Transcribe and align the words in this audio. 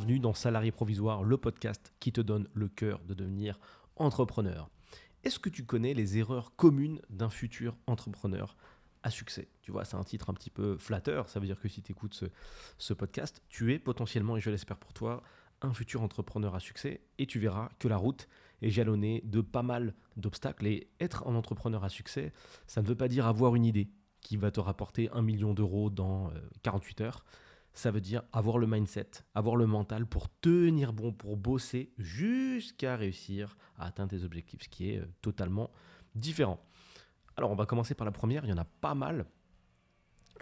bienvenue 0.00 0.18
dans 0.18 0.32
Salarié 0.32 0.72
Provisoire, 0.72 1.22
le 1.22 1.36
podcast 1.36 1.92
qui 2.00 2.10
te 2.10 2.22
donne 2.22 2.48
le 2.54 2.68
cœur 2.68 3.00
de 3.04 3.12
devenir 3.12 3.60
entrepreneur. 3.96 4.70
Est-ce 5.24 5.38
que 5.38 5.50
tu 5.50 5.66
connais 5.66 5.92
les 5.92 6.16
erreurs 6.16 6.56
communes 6.56 7.02
d'un 7.10 7.28
futur 7.28 7.76
entrepreneur 7.86 8.56
à 9.02 9.10
succès? 9.10 9.48
Tu 9.60 9.72
vois, 9.72 9.84
c'est 9.84 9.98
un 9.98 10.02
titre 10.02 10.30
un 10.30 10.32
petit 10.32 10.48
peu 10.48 10.78
flatteur, 10.78 11.28
ça 11.28 11.38
veut 11.38 11.44
dire 11.44 11.60
que 11.60 11.68
si 11.68 11.82
tu 11.82 11.92
écoutes 11.92 12.14
ce, 12.14 12.24
ce 12.78 12.94
podcast, 12.94 13.42
tu 13.50 13.74
es 13.74 13.78
potentiellement, 13.78 14.38
et 14.38 14.40
je 14.40 14.48
l'espère 14.48 14.78
pour 14.78 14.94
toi, 14.94 15.22
un 15.60 15.74
futur 15.74 16.00
entrepreneur 16.00 16.54
à 16.54 16.60
succès 16.60 17.02
et 17.18 17.26
tu 17.26 17.38
verras 17.38 17.68
que 17.78 17.86
la 17.86 17.98
route 17.98 18.26
est 18.62 18.70
jalonnée 18.70 19.20
de 19.26 19.42
pas 19.42 19.62
mal 19.62 19.94
d'obstacles. 20.16 20.66
Et 20.66 20.88
être 20.98 21.28
un 21.28 21.34
entrepreneur 21.34 21.84
à 21.84 21.90
succès, 21.90 22.32
ça 22.66 22.80
ne 22.80 22.86
veut 22.86 22.96
pas 22.96 23.08
dire 23.08 23.26
avoir 23.26 23.54
une 23.54 23.66
idée 23.66 23.90
qui 24.22 24.38
va 24.38 24.50
te 24.50 24.60
rapporter 24.60 25.10
un 25.12 25.20
million 25.20 25.52
d'euros 25.52 25.90
dans 25.90 26.32
48 26.62 27.02
euh, 27.02 27.04
heures. 27.04 27.24
Ça 27.72 27.90
veut 27.90 28.00
dire 28.00 28.22
avoir 28.32 28.58
le 28.58 28.66
mindset, 28.66 29.10
avoir 29.34 29.56
le 29.56 29.66
mental 29.66 30.06
pour 30.06 30.28
tenir 30.40 30.92
bon, 30.92 31.12
pour 31.12 31.36
bosser 31.36 31.92
jusqu'à 31.98 32.96
réussir 32.96 33.56
à 33.78 33.86
atteindre 33.86 34.10
tes 34.10 34.24
objectifs, 34.24 34.64
ce 34.64 34.68
qui 34.68 34.90
est 34.90 34.98
euh, 34.98 35.06
totalement 35.22 35.70
différent. 36.14 36.60
Alors 37.36 37.50
on 37.50 37.54
va 37.54 37.66
commencer 37.66 37.94
par 37.94 38.04
la 38.04 38.12
première, 38.12 38.44
il 38.44 38.50
y 38.50 38.52
en 38.52 38.58
a 38.58 38.64
pas 38.64 38.94
mal. 38.94 39.26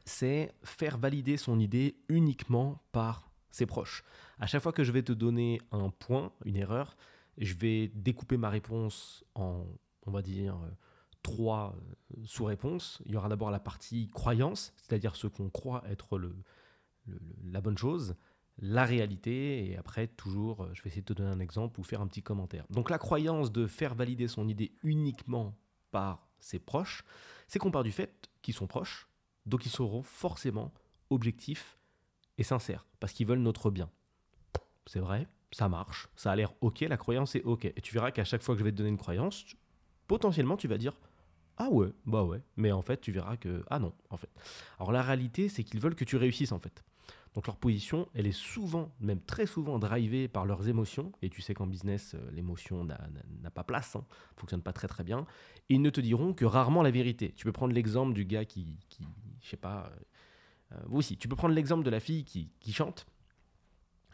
C'est 0.04 0.54
faire 0.64 0.96
valider 0.96 1.36
son 1.36 1.60
idée 1.60 1.96
uniquement 2.08 2.82
par 2.92 3.30
ses 3.50 3.66
proches. 3.66 4.02
À 4.38 4.46
chaque 4.46 4.62
fois 4.62 4.72
que 4.72 4.84
je 4.84 4.92
vais 4.92 5.02
te 5.02 5.12
donner 5.12 5.60
un 5.70 5.90
point, 5.90 6.32
une 6.44 6.56
erreur, 6.56 6.96
je 7.36 7.54
vais 7.54 7.88
découper 7.88 8.36
ma 8.36 8.48
réponse 8.48 9.24
en, 9.34 9.66
on 10.06 10.10
va 10.10 10.22
dire, 10.22 10.56
euh, 10.56 10.70
trois 11.22 11.76
euh, 12.16 12.22
sous-réponses. 12.24 13.02
Il 13.04 13.12
y 13.12 13.16
aura 13.16 13.28
d'abord 13.28 13.50
la 13.50 13.60
partie 13.60 14.08
croyance, 14.08 14.72
c'est-à-dire 14.76 15.14
ce 15.14 15.26
qu'on 15.26 15.50
croit 15.50 15.82
être 15.88 16.18
le, 16.18 16.34
la 17.50 17.60
bonne 17.60 17.78
chose, 17.78 18.16
la 18.60 18.84
réalité, 18.84 19.70
et 19.70 19.76
après, 19.76 20.08
toujours, 20.08 20.64
euh, 20.64 20.70
je 20.72 20.82
vais 20.82 20.88
essayer 20.88 21.02
de 21.02 21.06
te 21.06 21.12
donner 21.12 21.30
un 21.30 21.40
exemple 21.40 21.78
ou 21.80 21.82
faire 21.82 22.00
un 22.00 22.06
petit 22.06 22.22
commentaire. 22.22 22.64
Donc 22.70 22.90
la 22.90 22.98
croyance 22.98 23.52
de 23.52 23.66
faire 23.66 23.94
valider 23.94 24.28
son 24.28 24.48
idée 24.48 24.72
uniquement 24.82 25.56
par 25.90 26.28
ses 26.40 26.58
proches, 26.58 27.04
c'est 27.46 27.58
qu'on 27.58 27.70
part 27.70 27.84
du 27.84 27.92
fait 27.92 28.28
qu'ils 28.42 28.54
sont 28.54 28.66
proches, 28.66 29.08
donc 29.46 29.64
ils 29.64 29.70
seront 29.70 30.02
forcément 30.02 30.72
objectifs 31.10 31.78
et 32.36 32.42
sincères, 32.42 32.86
parce 33.00 33.12
qu'ils 33.12 33.26
veulent 33.26 33.38
notre 33.38 33.70
bien. 33.70 33.90
C'est 34.86 35.00
vrai, 35.00 35.26
ça 35.52 35.68
marche, 35.68 36.08
ça 36.16 36.32
a 36.32 36.36
l'air 36.36 36.52
ok, 36.60 36.80
la 36.80 36.96
croyance 36.96 37.34
est 37.34 37.42
ok. 37.42 37.64
Et 37.64 37.80
tu 37.80 37.94
verras 37.94 38.10
qu'à 38.10 38.24
chaque 38.24 38.42
fois 38.42 38.54
que 38.54 38.58
je 38.58 38.64
vais 38.64 38.72
te 38.72 38.76
donner 38.76 38.90
une 38.90 38.98
croyance, 38.98 39.44
potentiellement 40.06 40.56
tu 40.56 40.68
vas 40.68 40.78
dire 40.78 40.94
ah 41.58 41.68
ouais, 41.70 41.88
bah 42.06 42.22
ouais, 42.22 42.40
mais 42.56 42.72
en 42.72 42.82
fait 42.82 43.00
tu 43.00 43.12
verras 43.12 43.36
que 43.36 43.64
ah 43.68 43.78
non, 43.78 43.92
en 44.10 44.16
fait. 44.16 44.30
Alors 44.78 44.92
la 44.92 45.02
réalité 45.02 45.48
c'est 45.48 45.64
qu'ils 45.64 45.80
veulent 45.80 45.96
que 45.96 46.04
tu 46.04 46.16
réussisses 46.16 46.52
en 46.52 46.58
fait. 46.58 46.84
Donc 47.34 47.46
leur 47.46 47.56
position, 47.56 48.08
elle 48.14 48.26
est 48.26 48.32
souvent, 48.32 48.90
même 49.00 49.20
très 49.20 49.46
souvent, 49.46 49.78
drivée 49.78 50.28
par 50.28 50.46
leurs 50.46 50.68
émotions. 50.68 51.12
Et 51.22 51.28
tu 51.28 51.42
sais 51.42 51.54
qu'en 51.54 51.66
business, 51.66 52.14
euh, 52.14 52.30
l'émotion 52.32 52.84
n'a 52.84 53.50
pas 53.50 53.64
place, 53.64 53.94
ne 53.94 54.00
hein. 54.00 54.04
fonctionne 54.36 54.62
pas 54.62 54.72
très 54.72 54.88
très 54.88 55.04
bien. 55.04 55.26
Et 55.68 55.74
ils 55.74 55.82
ne 55.82 55.90
te 55.90 56.00
diront 56.00 56.32
que 56.32 56.44
rarement 56.44 56.82
la 56.82 56.90
vérité. 56.90 57.32
Tu 57.36 57.44
peux 57.44 57.52
prendre 57.52 57.74
l'exemple 57.74 58.14
du 58.14 58.24
gars 58.24 58.44
qui, 58.44 58.78
qui 58.88 59.06
je 59.40 59.48
sais 59.48 59.56
pas, 59.56 59.92
euh, 60.72 60.78
euh 60.78 60.88
aussi, 60.90 61.16
tu 61.16 61.28
peux 61.28 61.36
prendre 61.36 61.54
l'exemple 61.54 61.84
de 61.84 61.90
la 61.90 62.00
fille 62.00 62.24
qui, 62.24 62.50
qui 62.60 62.72
chante 62.72 63.06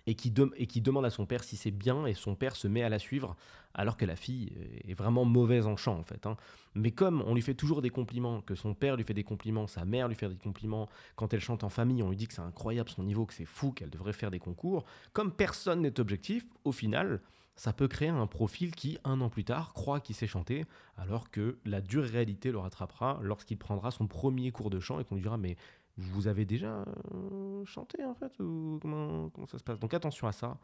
et 0.07 0.15
qui, 0.15 0.33
et 0.57 0.67
qui 0.67 0.81
demande 0.81 1.05
à 1.05 1.11
son 1.11 1.27
père 1.27 1.45
si 1.45 1.57
c'est 1.57 1.71
bien, 1.71 2.07
et 2.07 2.15
son 2.15 2.35
père 2.35 2.57
se 2.57 2.69
met 2.69 2.83
à 2.83 2.89
la 2.89 2.99
suivre, 2.99 3.37
alors 3.75 3.97
que 3.97 4.05
la 4.05 4.17
fille 4.17 4.53
est 4.87 4.95
vraiment 4.95 5.25
mauvaise 5.25 5.67
en 5.67 5.77
chant, 5.77 5.99
en 5.99 6.03
fait. 6.03 6.27
Hein. 6.27 6.37
Mais 6.75 6.91
comme 6.91 7.23
on 7.27 7.35
lui 7.35 7.43
fait 7.43 7.55
toujours 7.55 7.83
des 7.83 7.91
compliments, 7.91 8.41
que 8.43 8.55
son 8.55 8.75
père 8.75 8.97
lui 8.97 9.05
fait 9.05 9.15
des 9.15 9.25
compliments, 9.25 9.67
sa 9.67 9.85
mère 9.85 10.09
lui 10.09 10.15
fait 10.15 10.29
des 10.29 10.37
compliments, 10.37 10.89
quand 11.17 11.33
elle 11.33 11.41
chante 11.41 11.65
en 11.65 11.71
famille, 11.71 12.03
on 12.03 12.11
lui 12.11 12.17
dit 12.17 12.29
que 12.29 12.35
c'est 12.35 12.43
incroyable 12.43 12.91
son 12.91 13.03
niveau, 13.03 13.27
que 13.27 13.35
c'est 13.35 13.47
fou, 13.47 13.73
qu'elle 13.73 13.91
devrait 13.91 14.13
faire 14.13 14.31
des 14.31 14.39
concours, 14.39 14.85
comme 15.13 15.33
personne 15.33 15.81
n'est 15.81 15.99
objectif, 15.99 16.47
au 16.65 16.73
final, 16.73 17.21
ça 17.57 17.73
peut 17.73 17.89
créer 17.89 18.09
un 18.09 18.27
profil 18.27 18.75
qui, 18.75 18.99
un 19.05 19.21
an 19.21 19.29
plus 19.29 19.45
tard, 19.45 19.73
croit 19.75 20.01
qu'il 20.01 20.17
sait 20.17 20.27
chanter, 20.27 20.65
alors 20.97 21.31
que 21.31 21.59
la 21.65 21.81
dure 21.81 22.05
réalité 22.05 22.51
le 22.51 22.59
rattrapera 22.59 23.21
lorsqu'il 23.23 23.59
prendra 23.59 23.91
son 23.91 24.07
premier 24.07 24.51
cours 24.51 24.71
de 24.71 24.81
chant 24.81 24.99
et 24.99 25.05
qu'on 25.05 25.15
lui 25.15 25.23
dira 25.23 25.39
mais 25.39 25.57
vous 25.97 26.27
avez 26.27 26.45
déjà 26.45 26.85
euh, 27.13 27.65
chanté 27.65 28.05
en 28.05 28.15
fait 28.15 28.39
ou 28.41 28.79
comment, 28.83 29.31
ça 29.47 29.59
se 29.59 29.65
passe? 29.65 29.79
Donc 29.79 29.95
attention 29.95 30.27
à 30.27 30.33
ça, 30.33 30.59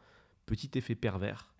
petit 0.45 0.71
effet 0.75 0.95
pervers. 0.95 1.53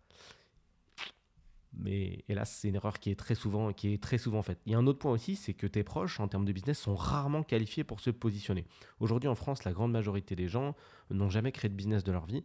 Mais 1.73 2.25
hélas, 2.27 2.51
c'est 2.51 2.67
une 2.67 2.75
erreur 2.75 2.99
qui 2.99 3.11
est 3.11 3.15
très 3.15 3.33
souvent 3.33 3.71
qui 3.71 3.93
est 3.93 4.03
très 4.03 4.17
souvent 4.17 4.41
faite. 4.41 4.59
Il 4.65 4.73
y 4.73 4.75
a 4.75 4.77
un 4.77 4.87
autre 4.87 4.99
point 4.99 5.11
aussi, 5.13 5.37
c'est 5.37 5.53
que 5.53 5.67
tes 5.67 5.85
proches 5.85 6.19
en 6.19 6.27
termes 6.27 6.43
de 6.43 6.51
business 6.51 6.77
sont 6.77 6.95
rarement 6.95 7.43
qualifiés 7.43 7.85
pour 7.85 8.01
se 8.01 8.09
positionner. 8.09 8.65
Aujourd'hui 8.99 9.29
en 9.29 9.35
France, 9.35 9.63
la 9.63 9.71
grande 9.71 9.93
majorité 9.93 10.35
des 10.35 10.49
gens 10.49 10.75
n'ont 11.09 11.29
jamais 11.29 11.53
créé 11.53 11.69
de 11.69 11.75
business 11.75 12.03
de 12.03 12.11
leur 12.11 12.25
vie. 12.25 12.43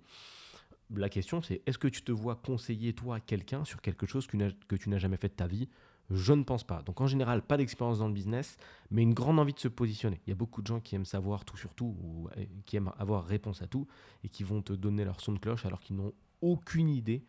La 0.94 1.08
question 1.08 1.42
c'est 1.42 1.62
est-ce 1.66 1.78
que 1.78 1.88
tu 1.88 2.02
te 2.02 2.12
vois 2.12 2.36
conseiller 2.36 2.92
toi 2.92 3.18
quelqu'un 3.20 3.64
sur 3.64 3.80
quelque 3.80 4.06
chose 4.06 4.26
que 4.26 4.76
tu 4.76 4.88
n'as 4.88 4.98
jamais 4.98 5.16
fait 5.16 5.28
de 5.28 5.34
ta 5.34 5.46
vie? 5.46 5.68
Je 6.10 6.32
ne 6.32 6.44
pense 6.44 6.62
pas. 6.64 6.82
Donc 6.82 7.00
en 7.00 7.06
général, 7.06 7.42
pas 7.42 7.56
d'expérience 7.56 7.98
dans 7.98 8.06
le 8.06 8.14
business, 8.14 8.56
mais 8.90 9.02
une 9.02 9.14
grande 9.14 9.40
envie 9.40 9.52
de 9.52 9.58
se 9.58 9.68
positionner. 9.68 10.20
Il 10.26 10.30
y 10.30 10.32
a 10.32 10.36
beaucoup 10.36 10.62
de 10.62 10.66
gens 10.66 10.80
qui 10.80 10.94
aiment 10.94 11.04
savoir 11.04 11.44
tout 11.44 11.56
sur 11.56 11.74
tout, 11.74 11.96
ou 12.00 12.28
euh, 12.36 12.44
qui 12.64 12.76
aiment 12.76 12.92
avoir 12.98 13.24
réponse 13.24 13.60
à 13.62 13.66
tout, 13.66 13.88
et 14.22 14.28
qui 14.28 14.44
vont 14.44 14.62
te 14.62 14.72
donner 14.72 15.04
leur 15.04 15.20
son 15.20 15.32
de 15.32 15.38
cloche 15.38 15.66
alors 15.66 15.80
qu'ils 15.80 15.96
n'ont 15.96 16.12
aucune 16.42 16.88
idée 16.88 17.24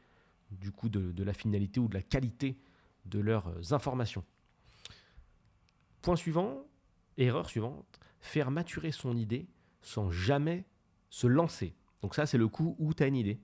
du 0.51 0.72
coup 0.72 0.90
de, 0.90 1.23
la 1.23 1.34
finalité 1.34 1.79
ou 1.79 1.88
de 1.88 1.96
la 1.96 2.03
qualité 2.03 2.59
de 3.06 3.19
leurs 3.19 3.47
euh, 3.47 3.73
informations. 3.73 4.23
Point 6.01 6.16
suivant, 6.16 6.63
erreur 7.17 7.50
suivante, 7.50 8.00
faire 8.19 8.51
maturer 8.51 8.91
son 8.91 9.17
idée 9.17 9.47
sans 9.81 10.12
jamais 10.12 10.66
se 11.09 11.25
lancer. 11.25 11.73
Donc 12.02 12.16
ça, 12.16 12.25
c'est 12.25 12.38
le 12.38 12.47
coup 12.47 12.75
où 12.80 12.94
tu 12.94 13.03
as 13.03 13.08
une 13.08 13.16
idée, 13.16 13.40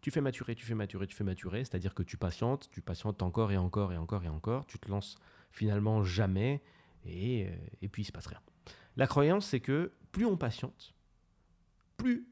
tu 0.00 0.10
fais 0.10 0.20
maturer, 0.20 0.54
tu 0.54 0.64
fais 0.64 0.74
maturer, 0.74 1.06
tu 1.06 1.14
fais 1.14 1.24
maturer, 1.24 1.64
c'est-à-dire 1.64 1.94
que 1.94 2.02
tu 2.02 2.16
patientes, 2.16 2.68
tu 2.70 2.80
patientes 2.80 3.22
encore 3.22 3.52
et 3.52 3.56
encore 3.56 3.92
et 3.92 3.96
encore 3.96 4.24
et 4.24 4.28
encore, 4.28 4.66
tu 4.66 4.78
te 4.78 4.90
lances 4.90 5.16
finalement 5.50 6.02
jamais 6.02 6.62
et, 7.04 7.46
euh, 7.46 7.56
et 7.82 7.88
puis 7.88 8.02
il 8.02 8.06
se 8.06 8.12
passe 8.12 8.26
rien. 8.26 8.40
La 8.96 9.06
croyance, 9.06 9.46
c'est 9.46 9.60
que 9.60 9.92
plus 10.12 10.26
on 10.26 10.36
patiente, 10.36 10.94
plus 11.96 12.26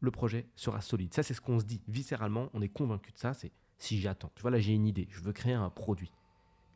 le 0.00 0.10
projet 0.10 0.48
sera 0.56 0.80
solide. 0.80 1.14
Ça, 1.14 1.22
c'est 1.22 1.34
ce 1.34 1.40
qu'on 1.40 1.60
se 1.60 1.64
dit 1.64 1.80
viscéralement, 1.86 2.50
on 2.54 2.60
est 2.60 2.68
convaincu 2.68 3.12
de 3.12 3.18
ça, 3.18 3.34
c'est 3.34 3.52
si 3.78 4.00
j'attends. 4.00 4.30
Tu 4.34 4.42
vois, 4.42 4.50
là, 4.50 4.58
j'ai 4.58 4.72
une 4.74 4.86
idée, 4.86 5.08
je 5.10 5.20
veux 5.20 5.32
créer 5.32 5.54
un 5.54 5.70
produit, 5.70 6.12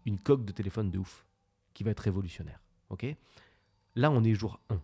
une 0.06 0.18
coque 0.18 0.44
de 0.44 0.52
téléphone 0.52 0.90
de 0.90 0.98
ouf, 0.98 1.26
qui 1.74 1.84
va 1.84 1.90
être 1.90 2.00
révolutionnaire. 2.00 2.60
ok? 2.88 3.06
Là, 3.96 4.10
on 4.10 4.24
est 4.24 4.34
jour 4.34 4.60
1. 4.70 4.80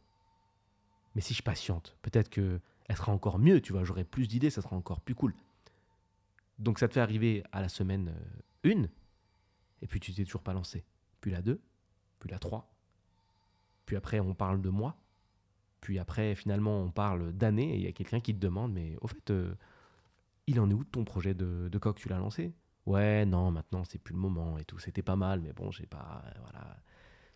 Mais 1.15 1.21
si 1.21 1.35
je 1.35 1.43
patiente, 1.43 1.97
peut-être 2.03 2.29
que 2.29 2.61
elle 2.89 2.97
sera 2.97 3.13
encore 3.13 3.39
mieux, 3.39 3.61
tu 3.61 3.73
vois, 3.73 3.85
j'aurai 3.85 4.05
plus 4.05 4.29
d'idées, 4.29 4.51
ça 4.51 4.63
sera 4.63 4.77
encore 4.77 5.01
plus 5.01 5.15
cool. 5.15 5.35
Donc 6.59 6.79
ça 6.79 6.89
te 6.89 6.95
fait 6.95 7.01
arriver 7.01 7.43
à 7.53 7.61
la 7.61 7.69
semaine 7.69 8.15
1, 8.65 8.71
euh, 8.71 8.87
et 9.81 9.87
puis 9.87 10.01
tu 10.01 10.13
t'es 10.13 10.25
toujours 10.25 10.43
pas 10.43 10.53
lancé. 10.53 10.85
Puis 11.21 11.31
la 11.31 11.43
2, 11.43 11.61
puis 12.19 12.31
la 12.31 12.39
3, 12.39 12.71
puis 13.87 13.97
après 13.97 14.21
on 14.21 14.35
parle 14.35 14.61
de 14.61 14.69
mois, 14.69 14.97
puis 15.81 15.99
après 15.99 16.35
finalement 16.35 16.83
on 16.83 16.91
parle 16.91 17.33
d'années, 17.33 17.75
et 17.75 17.77
il 17.77 17.83
y 17.83 17.89
a 17.89 17.93
quelqu'un 17.93 18.21
qui 18.21 18.35
te 18.35 18.41
demande, 18.41 18.73
mais 18.73 18.97
au 19.01 19.09
fait, 19.09 19.31
euh, 19.31 19.55
il 20.47 20.61
en 20.61 20.71
est 20.71 20.75
où 20.75 20.85
ton 20.85 21.05
projet 21.05 21.35
de, 21.35 21.69
de 21.71 21.79
coq? 21.79 21.97
Tu 21.97 22.09
l'as 22.09 22.19
lancé? 22.19 22.53
Ouais, 22.87 23.25
non, 23.27 23.51
maintenant 23.51 23.85
c'est 23.85 23.99
plus 23.99 24.15
le 24.15 24.21
moment 24.21 24.59
et 24.59 24.65
tout. 24.65 24.79
C'était 24.79 25.03
pas 25.03 25.17
mal, 25.17 25.41
mais 25.41 25.53
bon, 25.53 25.71
j'ai 25.71 25.87
pas. 25.87 26.23
Voilà. 26.41 26.77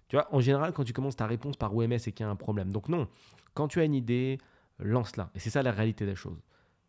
Tu 0.08 0.16
vois, 0.16 0.32
en 0.34 0.40
général, 0.40 0.72
quand 0.72 0.84
tu 0.84 0.92
commences 0.92 1.16
ta 1.16 1.26
réponse 1.26 1.56
par 1.56 1.74
OMS, 1.74 1.98
c'est 1.98 2.12
qu'il 2.12 2.24
y 2.24 2.28
a 2.28 2.30
un 2.30 2.36
problème. 2.36 2.72
Donc 2.72 2.88
non, 2.88 3.08
quand 3.54 3.68
tu 3.68 3.80
as 3.80 3.84
une 3.84 3.94
idée, 3.94 4.38
lance-la. 4.78 5.31
Et 5.34 5.38
c'est 5.38 5.50
ça 5.50 5.62
la 5.62 5.72
réalité 5.72 6.06
des 6.06 6.14
choses. 6.14 6.42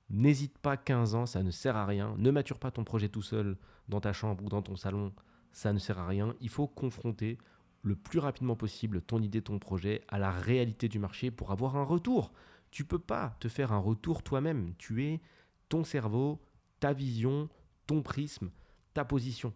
N'hésite 0.09 0.57
pas 0.57 0.77
15 0.77 1.15
ans, 1.15 1.25
ça 1.25 1.43
ne 1.43 1.51
sert 1.51 1.75
à 1.75 1.85
rien. 1.85 2.15
Ne 2.17 2.31
mature 2.31 2.59
pas 2.59 2.71
ton 2.71 2.83
projet 2.83 3.09
tout 3.09 3.21
seul 3.21 3.57
dans 3.89 3.99
ta 3.99 4.13
chambre 4.13 4.43
ou 4.43 4.49
dans 4.49 4.61
ton 4.61 4.75
salon, 4.75 5.13
ça 5.51 5.73
ne 5.73 5.79
sert 5.79 5.99
à 5.99 6.07
rien. 6.07 6.35
Il 6.39 6.49
faut 6.49 6.67
confronter 6.67 7.37
le 7.83 7.95
plus 7.95 8.19
rapidement 8.19 8.55
possible 8.55 9.01
ton 9.01 9.21
idée, 9.21 9.41
ton 9.41 9.59
projet 9.59 10.03
à 10.07 10.19
la 10.19 10.31
réalité 10.31 10.87
du 10.87 10.99
marché 10.99 11.31
pour 11.31 11.51
avoir 11.51 11.75
un 11.75 11.83
retour. 11.83 12.31
Tu 12.71 12.85
peux 12.85 12.99
pas 12.99 13.35
te 13.39 13.47
faire 13.47 13.71
un 13.71 13.79
retour 13.79 14.23
toi-même. 14.23 14.73
Tu 14.77 15.03
es 15.05 15.21
ton 15.69 15.83
cerveau, 15.83 16.41
ta 16.79 16.93
vision, 16.93 17.49
ton 17.85 18.01
prisme, 18.01 18.51
ta 18.93 19.05
position. 19.05 19.53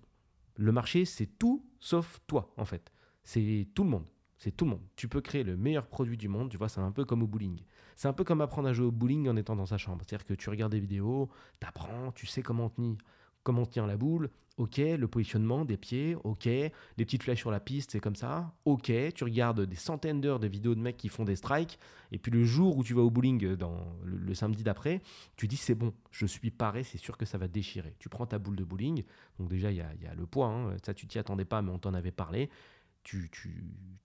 Le 0.56 0.72
marché, 0.72 1.06
c'est 1.06 1.25
tout 1.25 1.66
sauf 1.80 2.19
toi, 2.28 2.54
en 2.57 2.66
fait. 2.66 2.92
C'est 3.24 3.68
tout 3.74 3.83
le 3.83 3.89
monde. 3.89 4.06
C'est 4.44 4.50
tout 4.50 4.66
le 4.66 4.72
monde. 4.72 4.82
Tu 4.96 5.08
peux 5.08 5.22
créer 5.22 5.44
le 5.44 5.56
meilleur 5.56 5.86
produit 5.86 6.18
du 6.18 6.28
monde, 6.28 6.50
tu 6.50 6.58
vois, 6.58 6.68
c'est 6.68 6.82
un 6.82 6.92
peu 6.92 7.06
comme 7.06 7.22
au 7.22 7.28
bowling. 7.28 7.62
C'est 7.96 8.08
un 8.08 8.14
peu 8.14 8.24
comme 8.24 8.42
apprendre 8.42 8.68
à 8.70 8.74
jouer 8.74 8.88
au 8.88 8.92
bowling 8.92 9.30
en 9.30 9.36
étant 9.36 9.56
dans 9.56 9.68
sa 9.68 9.78
chambre. 9.78 10.02
C'est-à-dire 10.04 10.26
que 10.26 10.34
tu 10.34 10.50
regardes 10.50 10.72
des 10.72 10.80
vidéos, 10.80 11.30
tu 11.60 11.68
apprends, 11.68 12.12
tu 12.14 12.26
sais 12.26 12.42
comment 12.42 12.72
tenir, 12.72 12.98
comment 13.44 13.68
la 13.76 13.98
boule, 13.98 14.32
ok, 14.58 14.78
le 14.78 15.08
positionnement 15.08 15.64
des 15.64 15.78
pieds, 15.78 16.16
ok, 16.24 16.46
les 16.46 16.72
petites 16.98 17.24
flèches 17.24 17.40
sur 17.40 17.52
la 17.52 17.60
piste, 17.60 17.92
c'est 17.92 18.00
comme 18.00 18.16
ça, 18.16 18.54
ok, 18.66 18.92
tu 19.14 19.24
regardes 19.24 19.62
des 19.62 19.76
centaines 19.76 20.22
d'heures 20.22 20.40
de 20.40 20.48
vidéos 20.48 20.76
de 20.76 20.80
mecs 20.80 20.98
qui 20.98 21.10
font 21.10 21.24
des 21.24 21.36
strikes, 21.36 21.80
et 22.12 22.18
puis 22.18 22.32
le 22.32 22.44
jour 22.44 22.78
où 22.78 22.84
tu 22.84 22.94
vas 22.94 23.02
au 23.02 23.10
bowling, 23.10 23.56
dans 23.56 23.78
le, 24.04 24.34
samedi 24.34 24.64
d'après, 24.64 25.02
tu 25.36 25.48
dis 25.48 25.58
c'est 25.58 25.76
bon, 25.76 25.94
je 26.12 26.26
suis 26.26 26.52
paré, 26.52 26.84
c'est 26.84 26.98
sûr 26.98 27.18
que 27.18 27.26
ça 27.26 27.38
va 27.38 27.48
déchirer. 27.48 27.96
Tu 28.00 28.10
prends 28.10 28.26
ta 28.26 28.40
boule 28.40 28.56
de 28.56 28.64
bowling, 28.64 29.04
donc 29.40 29.50
déjà 29.50 29.72
il 29.72 29.78
y 29.78 29.82
a, 29.82 30.16
le 30.16 30.26
poids, 30.26 30.48
hein, 30.48 30.76
ça 30.84 30.94
tu 30.94 31.08
t'y 31.08 31.20
attendais 31.20 31.46
pas, 31.46 31.62
mais 31.62 31.72
on 31.72 31.80
t'en 31.80 31.94
avait 31.94 32.12
parlé, 32.12 32.50
tu, 33.03 33.30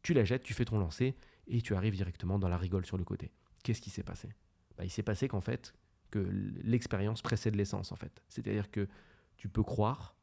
tu, 0.02 0.14
la 0.14 0.24
jettes, 0.24 0.42
tu 0.42 0.54
fais 0.54 0.64
ton 0.64 0.78
lancer 0.78 1.16
et 1.46 1.60
tu 1.60 1.74
arrives 1.74 1.94
directement 1.94 2.38
dans 2.38 2.48
la 2.48 2.58
rigole 2.58 2.86
sur 2.86 2.96
le 2.96 3.04
côté. 3.04 3.30
Qu'est-ce 3.62 3.80
qui 3.80 3.90
s'est 3.90 4.02
passé? 4.02 4.28
Bah, 4.76 4.84
Il 4.84 4.90
s'est 4.90 5.02
passé 5.02 5.28
qu'en 5.28 5.40
fait, 5.40 5.74
que 6.10 6.18
l'expérience 6.62 7.22
précède 7.22 7.56
l'essence 7.56 7.92
en 7.92 7.96
fait. 7.96 8.22
C'est-à-dire 8.28 8.70
que 8.70 8.88
tu 9.36 9.48
peux 9.48 9.62
croire, 9.62 10.14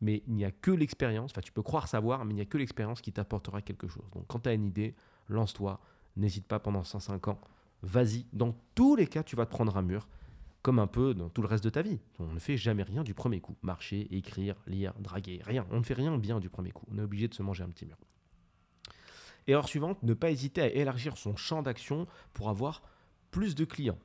mais 0.00 0.22
il 0.26 0.34
n'y 0.34 0.44
a 0.44 0.50
que 0.50 0.70
l'expérience, 0.70 1.30
enfin 1.32 1.42
tu 1.42 1.52
peux 1.52 1.62
croire 1.62 1.88
savoir, 1.88 2.24
mais 2.24 2.32
il 2.32 2.36
n'y 2.36 2.42
a 2.42 2.46
que 2.46 2.58
l'expérience 2.58 3.00
qui 3.00 3.12
t'apportera 3.12 3.62
quelque 3.62 3.88
chose. 3.88 4.10
Donc 4.12 4.26
quand 4.26 4.40
tu 4.40 4.48
as 4.48 4.54
une 4.54 4.64
idée, 4.64 4.94
lance-toi, 5.28 5.80
n'hésite 6.16 6.46
pas 6.46 6.58
pendant 6.58 6.82
105 6.82 7.28
ans, 7.28 7.40
vas-y, 7.82 8.26
dans 8.32 8.56
tous 8.74 8.96
les 8.96 9.06
cas 9.06 9.22
tu 9.22 9.36
vas 9.36 9.46
te 9.46 9.50
prendre 9.50 9.76
un 9.76 9.82
mur, 9.82 10.08
comme 10.62 10.78
un 10.78 10.86
peu 10.86 11.12
dans 11.12 11.28
tout 11.28 11.42
le 11.42 11.48
reste 11.48 11.64
de 11.64 11.70
ta 11.70 11.82
vie. 11.82 11.98
On 12.18 12.32
ne 12.32 12.38
fait 12.38 12.56
jamais 12.56 12.84
rien 12.84 13.02
du 13.02 13.14
premier 13.14 13.40
coup. 13.40 13.56
Marcher, 13.62 14.06
écrire, 14.14 14.56
lire, 14.66 14.94
draguer, 15.00 15.40
rien. 15.44 15.66
On 15.70 15.78
ne 15.78 15.82
fait 15.82 15.94
rien 15.94 16.16
bien 16.18 16.40
du 16.40 16.48
premier 16.48 16.70
coup. 16.70 16.86
On 16.90 16.98
est 16.98 17.02
obligé 17.02 17.28
de 17.28 17.34
se 17.34 17.42
manger 17.42 17.64
un 17.64 17.68
petit 17.68 17.84
mur. 17.84 17.96
Erreur 19.48 19.68
suivante, 19.68 20.02
ne 20.04 20.14
pas 20.14 20.30
hésiter 20.30 20.62
à 20.62 20.68
élargir 20.68 21.16
son 21.16 21.34
champ 21.34 21.62
d'action 21.62 22.06
pour 22.32 22.48
avoir 22.48 22.82
plus 23.32 23.56
de 23.56 23.64
clients. 23.64 23.98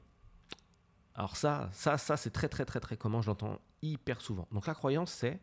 Alors 1.13 1.35
ça, 1.35 1.69
ça, 1.73 1.97
ça 1.97 2.17
c'est 2.17 2.31
très 2.31 2.47
très 2.47 2.65
très 2.65 2.79
très 2.79 2.97
commun, 2.97 3.21
j'entends 3.21 3.59
hyper 3.81 4.21
souvent. 4.21 4.47
Donc 4.51 4.65
la 4.65 4.73
croyance 4.73 5.11
c'est, 5.11 5.39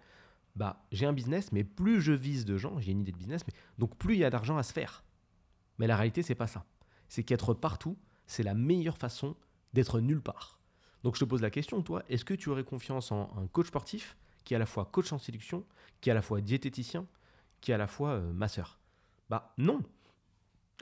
bah 0.56 0.84
j'ai 0.90 1.06
un 1.06 1.12
business, 1.12 1.52
mais 1.52 1.62
plus 1.62 2.00
je 2.00 2.12
vise 2.12 2.44
de 2.44 2.56
gens, 2.56 2.78
j'ai 2.80 2.92
une 2.92 3.00
idée 3.00 3.12
de 3.12 3.16
business, 3.16 3.44
donc 3.78 3.96
plus 3.96 4.14
il 4.14 4.20
y 4.20 4.24
a 4.24 4.30
d'argent 4.30 4.56
à 4.56 4.62
se 4.62 4.72
faire. 4.72 5.04
Mais 5.78 5.86
la 5.86 5.96
réalité 5.96 6.22
c'est 6.22 6.34
pas 6.34 6.46
ça. 6.46 6.64
C'est 7.08 7.22
qu'être 7.22 7.54
partout, 7.54 7.96
c'est 8.26 8.42
la 8.42 8.54
meilleure 8.54 8.98
façon 8.98 9.36
d'être 9.72 10.00
nulle 10.00 10.22
part. 10.22 10.58
Donc 11.04 11.16
je 11.16 11.20
te 11.20 11.26
pose 11.26 11.42
la 11.42 11.50
question, 11.50 11.82
toi, 11.82 12.02
est-ce 12.08 12.24
que 12.24 12.32
tu 12.32 12.48
aurais 12.48 12.64
confiance 12.64 13.12
en 13.12 13.30
un 13.36 13.46
coach 13.48 13.66
sportif 13.66 14.16
qui 14.42 14.54
est 14.54 14.56
à 14.56 14.58
la 14.58 14.66
fois 14.66 14.86
coach 14.86 15.12
en 15.12 15.18
séduction, 15.18 15.62
qui 16.00 16.08
est 16.08 16.12
à 16.12 16.14
la 16.14 16.22
fois 16.22 16.40
diététicien, 16.40 17.06
qui 17.60 17.70
est 17.70 17.74
à 17.74 17.78
la 17.78 17.86
fois 17.86 18.12
euh, 18.12 18.32
masseur? 18.32 18.78
Bah 19.28 19.52
non. 19.58 19.82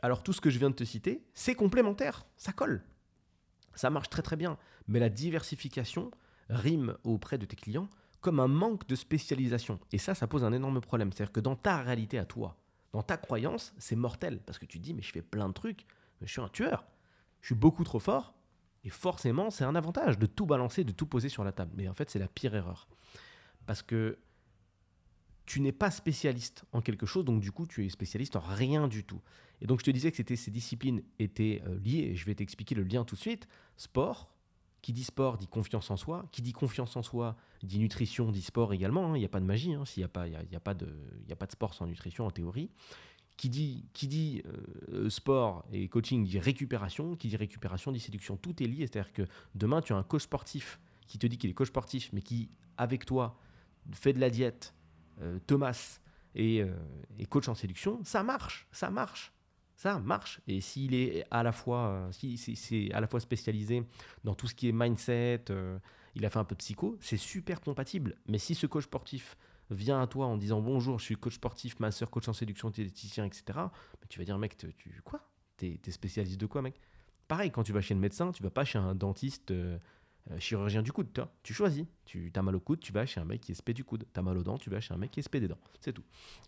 Alors 0.00 0.22
tout 0.22 0.32
ce 0.32 0.40
que 0.40 0.48
je 0.48 0.60
viens 0.60 0.70
de 0.70 0.76
te 0.76 0.84
citer, 0.84 1.24
c'est 1.34 1.56
complémentaire, 1.56 2.24
ça 2.36 2.52
colle. 2.52 2.84
Ça 3.74 3.90
marche 3.90 4.10
très 4.10 4.22
très 4.22 4.36
bien. 4.36 4.58
Mais 4.86 5.00
la 5.00 5.08
diversification 5.08 6.12
rime 6.48 6.96
auprès 7.02 7.36
de 7.36 7.44
tes 7.44 7.56
clients 7.56 7.88
comme 8.20 8.38
un 8.38 8.48
manque 8.48 8.86
de 8.86 8.94
spécialisation. 8.94 9.80
Et 9.90 9.98
ça, 9.98 10.14
ça 10.14 10.28
pose 10.28 10.44
un 10.44 10.52
énorme 10.52 10.80
problème. 10.80 11.10
C'est-à-dire 11.10 11.32
que 11.32 11.40
dans 11.40 11.56
ta 11.56 11.78
réalité 11.78 12.18
à 12.20 12.24
toi, 12.24 12.56
dans 12.92 13.02
ta 13.02 13.16
croyance, 13.16 13.74
c'est 13.78 13.96
mortel. 13.96 14.40
Parce 14.46 14.60
que 14.60 14.66
tu 14.66 14.78
dis, 14.78 14.94
mais 14.94 15.02
je 15.02 15.10
fais 15.10 15.22
plein 15.22 15.48
de 15.48 15.54
trucs, 15.54 15.84
mais 16.20 16.28
je 16.28 16.32
suis 16.32 16.40
un 16.40 16.48
tueur. 16.48 16.84
Je 17.40 17.46
suis 17.46 17.54
beaucoup 17.56 17.82
trop 17.82 17.98
fort, 17.98 18.34
et 18.84 18.90
forcément, 18.90 19.50
c'est 19.50 19.64
un 19.64 19.74
avantage 19.74 20.18
de 20.18 20.26
tout 20.26 20.46
balancer, 20.46 20.84
de 20.84 20.92
tout 20.92 21.06
poser 21.06 21.28
sur 21.28 21.44
la 21.44 21.52
table. 21.52 21.72
Mais 21.76 21.88
en 21.88 21.94
fait, 21.94 22.10
c'est 22.10 22.18
la 22.18 22.28
pire 22.28 22.54
erreur. 22.54 22.88
Parce 23.66 23.82
que 23.82 24.18
tu 25.46 25.60
n'es 25.60 25.72
pas 25.72 25.90
spécialiste 25.90 26.64
en 26.72 26.80
quelque 26.80 27.06
chose, 27.06 27.24
donc 27.24 27.40
du 27.40 27.52
coup, 27.52 27.66
tu 27.66 27.84
es 27.84 27.88
spécialiste 27.88 28.36
en 28.36 28.40
rien 28.40 28.88
du 28.88 29.04
tout. 29.04 29.20
Et 29.60 29.66
donc, 29.66 29.80
je 29.80 29.84
te 29.84 29.90
disais 29.90 30.10
que 30.10 30.16
c'était, 30.16 30.36
ces 30.36 30.50
disciplines 30.50 31.02
étaient 31.18 31.62
euh, 31.66 31.78
liées, 31.78 32.10
et 32.10 32.16
je 32.16 32.26
vais 32.26 32.34
t'expliquer 32.34 32.74
le 32.74 32.82
lien 32.82 33.04
tout 33.04 33.14
de 33.14 33.20
suite. 33.20 33.46
Sport, 33.76 34.32
qui 34.82 34.92
dit 34.92 35.04
sport 35.04 35.38
dit 35.38 35.46
confiance 35.46 35.90
en 35.92 35.96
soi, 35.96 36.26
qui 36.32 36.42
dit 36.42 36.52
confiance 36.52 36.96
en 36.96 37.02
soi 37.02 37.36
dit 37.62 37.78
nutrition, 37.78 38.32
dit 38.32 38.42
sport 38.42 38.72
également. 38.72 39.12
Hein. 39.12 39.16
Il 39.16 39.20
n'y 39.20 39.24
a 39.24 39.28
pas 39.28 39.40
de 39.40 39.46
magie, 39.46 39.72
hein. 39.74 39.84
s'il 39.84 40.00
n'y 40.00 40.04
a, 40.04 40.08
pas, 40.08 40.24
a, 40.24 40.60
pas 40.60 40.74
de, 40.74 40.92
a 41.30 41.36
pas 41.36 41.46
de 41.46 41.52
sport 41.52 41.74
sans 41.74 41.86
nutrition 41.86 42.26
en 42.26 42.32
théorie 42.32 42.70
qui 43.36 43.48
dit, 43.48 43.84
qui 43.92 44.06
dit 44.06 44.42
euh, 44.92 45.08
sport 45.10 45.64
et 45.72 45.88
coaching 45.88 46.24
dit 46.24 46.38
récupération, 46.38 47.16
qui 47.16 47.28
dit 47.28 47.36
récupération 47.36 47.92
dit 47.92 48.00
séduction. 48.00 48.36
Tout 48.36 48.62
est 48.62 48.66
lié. 48.66 48.86
C'est-à-dire 48.86 49.12
que 49.12 49.22
demain, 49.54 49.80
tu 49.80 49.92
as 49.92 49.96
un 49.96 50.02
coach 50.02 50.22
sportif 50.22 50.80
qui 51.06 51.18
te 51.18 51.26
dit 51.26 51.38
qu'il 51.38 51.50
est 51.50 51.54
coach 51.54 51.68
sportif, 51.68 52.10
mais 52.12 52.22
qui, 52.22 52.48
avec 52.76 53.04
toi, 53.04 53.38
fait 53.92 54.12
de 54.12 54.20
la 54.20 54.30
diète, 54.30 54.74
euh, 55.20 55.38
Thomas, 55.46 56.00
et, 56.34 56.62
euh, 56.62 56.72
coach 57.28 57.48
en 57.48 57.54
séduction, 57.54 58.00
ça 58.04 58.22
marche, 58.22 58.66
ça 58.72 58.90
marche. 58.90 59.32
Ça 59.74 59.98
marche. 59.98 60.40
Et 60.46 60.60
s'il 60.60 60.94
est 60.94 61.24
à 61.32 61.42
la 61.42 61.50
fois, 61.50 62.08
c'est 62.12 62.92
à 62.92 63.00
la 63.00 63.08
fois 63.08 63.18
spécialisé 63.18 63.82
dans 64.22 64.34
tout 64.34 64.46
ce 64.46 64.54
qui 64.54 64.68
est 64.68 64.72
mindset, 64.72 65.46
il 66.14 66.24
a 66.24 66.30
fait 66.30 66.38
un 66.38 66.44
peu 66.44 66.54
de 66.54 66.58
psycho, 66.58 66.96
c'est 67.00 67.16
super 67.16 67.60
compatible. 67.60 68.14
Mais 68.28 68.38
si 68.38 68.54
ce 68.54 68.66
coach 68.66 68.84
sportif 68.84 69.36
vient 69.70 70.00
à 70.00 70.06
toi 70.06 70.26
en 70.26 70.36
disant 70.36 70.60
bonjour, 70.60 70.98
je 70.98 71.04
suis 71.04 71.16
coach 71.16 71.34
sportif, 71.34 71.78
masseur, 71.80 72.10
coach 72.10 72.28
en 72.28 72.32
séduction, 72.32 72.70
diététicien, 72.70 73.24
etc., 73.24 73.44
mais 73.56 74.08
tu 74.08 74.18
vas 74.18 74.24
dire, 74.24 74.38
mec, 74.38 74.56
tu, 74.56 75.02
quoi? 75.04 75.20
T'es 75.56 75.80
es 75.84 75.90
spécialiste 75.90 76.40
de 76.40 76.46
quoi, 76.46 76.62
mec? 76.62 76.80
Pareil, 77.28 77.50
quand 77.50 77.62
tu 77.62 77.72
vas 77.72 77.80
chez 77.80 77.94
le 77.94 78.00
médecin, 78.00 78.32
tu 78.32 78.42
vas 78.42 78.50
pas 78.50 78.64
chez 78.64 78.78
un 78.78 78.94
dentiste 78.94 79.52
euh, 79.52 79.78
euh, 80.30 80.38
chirurgien 80.38 80.82
du 80.82 80.92
coude, 80.92 81.12
toi. 81.12 81.32
Tu 81.42 81.54
choisis. 81.54 81.86
Tu 82.04 82.30
as 82.34 82.42
mal 82.42 82.54
au 82.54 82.60
coude, 82.60 82.80
tu 82.80 82.92
vas 82.92 83.06
chez 83.06 83.20
un 83.20 83.24
mec 83.24 83.40
qui 83.40 83.52
est 83.52 83.56
spé 83.56 83.72
du 83.72 83.84
coude. 83.84 84.06
Tu 84.12 84.20
as 84.20 84.22
mal 84.22 84.36
aux 84.36 84.42
dents, 84.42 84.58
tu 84.58 84.70
vas 84.70 84.80
chez 84.80 84.94
un 84.94 84.96
mec 84.96 85.10
qui 85.10 85.20
est 85.20 85.24
spé 85.24 85.40
des 85.40 85.48
dents. 85.48 85.58
C'est 85.80 85.92
tout. 85.92 86.04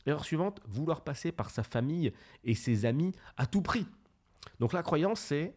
Erreur 0.07 0.25
suivante, 0.25 0.61
vouloir 0.67 1.03
passer 1.03 1.33
par 1.33 1.51
sa 1.51 1.63
famille 1.63 2.13
et 2.45 2.55
ses 2.55 2.87
amis 2.87 3.13
à 3.37 3.47
tout 3.47 3.63
prix. 3.63 3.87
Donc 4.61 4.73
la 4.73 4.83
croyance, 4.83 5.21
c'est, 5.21 5.57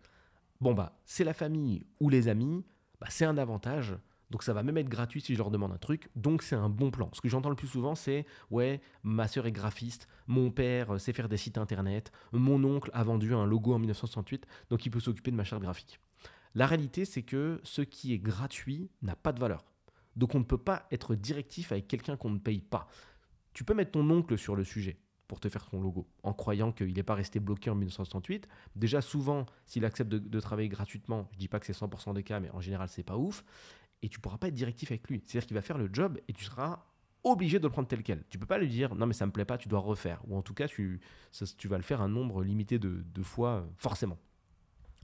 bon, 0.61 0.73
bah, 0.73 0.97
c'est 1.05 1.23
la 1.23 1.33
famille 1.33 1.85
ou 1.99 2.09
les 2.09 2.27
amis, 2.27 2.65
bah, 2.99 3.07
c'est 3.09 3.25
un 3.25 3.37
avantage 3.37 3.95
donc 4.29 4.43
ça 4.43 4.53
va 4.53 4.63
même 4.63 4.77
être 4.77 4.89
gratuit 4.89 5.21
si 5.21 5.33
je 5.33 5.37
leur 5.37 5.51
demande 5.51 5.71
un 5.71 5.77
truc. 5.77 6.09
Donc 6.15 6.43
c'est 6.43 6.55
un 6.55 6.69
bon 6.69 6.91
plan. 6.91 7.09
Ce 7.13 7.21
que 7.21 7.29
j'entends 7.29 7.49
le 7.49 7.55
plus 7.55 7.67
souvent, 7.67 7.95
c'est 7.95 8.25
ouais, 8.51 8.81
ma 9.03 9.27
soeur 9.27 9.45
est 9.45 9.51
graphiste, 9.51 10.07
mon 10.27 10.51
père 10.51 10.95
euh, 10.95 10.97
sait 10.99 11.13
faire 11.13 11.29
des 11.29 11.37
sites 11.37 11.57
internet, 11.57 12.11
mon 12.33 12.63
oncle 12.63 12.91
a 12.93 13.03
vendu 13.03 13.33
un 13.33 13.45
logo 13.45 13.73
en 13.73 13.79
1968, 13.79 14.45
donc 14.69 14.85
il 14.85 14.89
peut 14.89 14.99
s'occuper 14.99 15.31
de 15.31 15.37
ma 15.37 15.43
charte 15.43 15.61
graphique. 15.61 15.99
La 16.55 16.65
réalité, 16.65 17.05
c'est 17.05 17.23
que 17.23 17.61
ce 17.63 17.81
qui 17.81 18.13
est 18.13 18.19
gratuit 18.19 18.89
n'a 19.01 19.15
pas 19.15 19.31
de 19.31 19.39
valeur. 19.39 19.65
Donc 20.15 20.33
on 20.35 20.39
ne 20.39 20.43
peut 20.43 20.57
pas 20.57 20.87
être 20.91 21.15
directif 21.15 21.71
avec 21.71 21.87
quelqu'un 21.87 22.17
qu'on 22.17 22.31
ne 22.31 22.39
paye 22.39 22.61
pas. 22.61 22.87
Tu 23.53 23.63
peux 23.63 23.73
mettre 23.73 23.91
ton 23.91 24.09
oncle 24.09 24.37
sur 24.37 24.55
le 24.55 24.63
sujet 24.63 24.97
pour 25.27 25.39
te 25.39 25.49
faire 25.49 25.65
ton 25.69 25.81
logo, 25.81 26.07
en 26.23 26.33
croyant 26.33 26.71
qu'il 26.71 26.93
n'est 26.93 27.03
pas 27.03 27.15
resté 27.15 27.39
bloqué 27.39 27.69
en 27.69 27.75
1968. 27.75 28.47
Déjà, 28.75 29.01
souvent, 29.01 29.45
s'il 29.65 29.83
accepte 29.83 30.09
de, 30.09 30.19
de, 30.19 30.39
travailler 30.39 30.69
gratuitement, 30.69 31.27
je 31.33 31.37
dis 31.37 31.49
pas 31.49 31.59
que 31.59 31.65
c'est 31.65 31.77
100% 31.77 32.13
des 32.13 32.23
cas, 32.23 32.39
mais 32.39 32.49
en 32.51 32.61
général, 32.61 32.87
c'est 32.87 33.03
pas 33.03 33.17
ouf 33.17 33.43
et 34.01 34.09
tu 34.09 34.19
pourras 34.19 34.37
pas 34.37 34.47
être 34.47 34.53
directif 34.53 34.91
avec 34.91 35.09
lui. 35.09 35.21
C'est-à-dire 35.25 35.47
qu'il 35.47 35.55
va 35.55 35.61
faire 35.61 35.77
le 35.77 35.89
job 35.91 36.19
et 36.27 36.33
tu 36.33 36.43
seras 36.43 36.83
obligé 37.23 37.59
de 37.59 37.63
le 37.63 37.69
prendre 37.69 37.87
tel 37.87 38.03
quel. 38.03 38.23
Tu 38.29 38.37
peux 38.37 38.45
pas 38.45 38.57
lui 38.57 38.67
dire 38.67 38.95
non 38.95 39.05
mais 39.05 39.13
ça 39.13 39.25
me 39.25 39.31
plaît 39.31 39.45
pas, 39.45 39.57
tu 39.57 39.67
dois 39.67 39.79
refaire. 39.79 40.21
Ou 40.27 40.37
en 40.37 40.41
tout 40.41 40.53
cas 40.53 40.67
tu, 40.67 41.01
vas 41.65 41.77
le 41.77 41.83
faire 41.83 42.01
un 42.01 42.09
nombre 42.09 42.43
limité 42.43 42.79
de, 42.79 43.23
fois 43.23 43.49
euh, 43.49 43.65
forcément. 43.75 44.17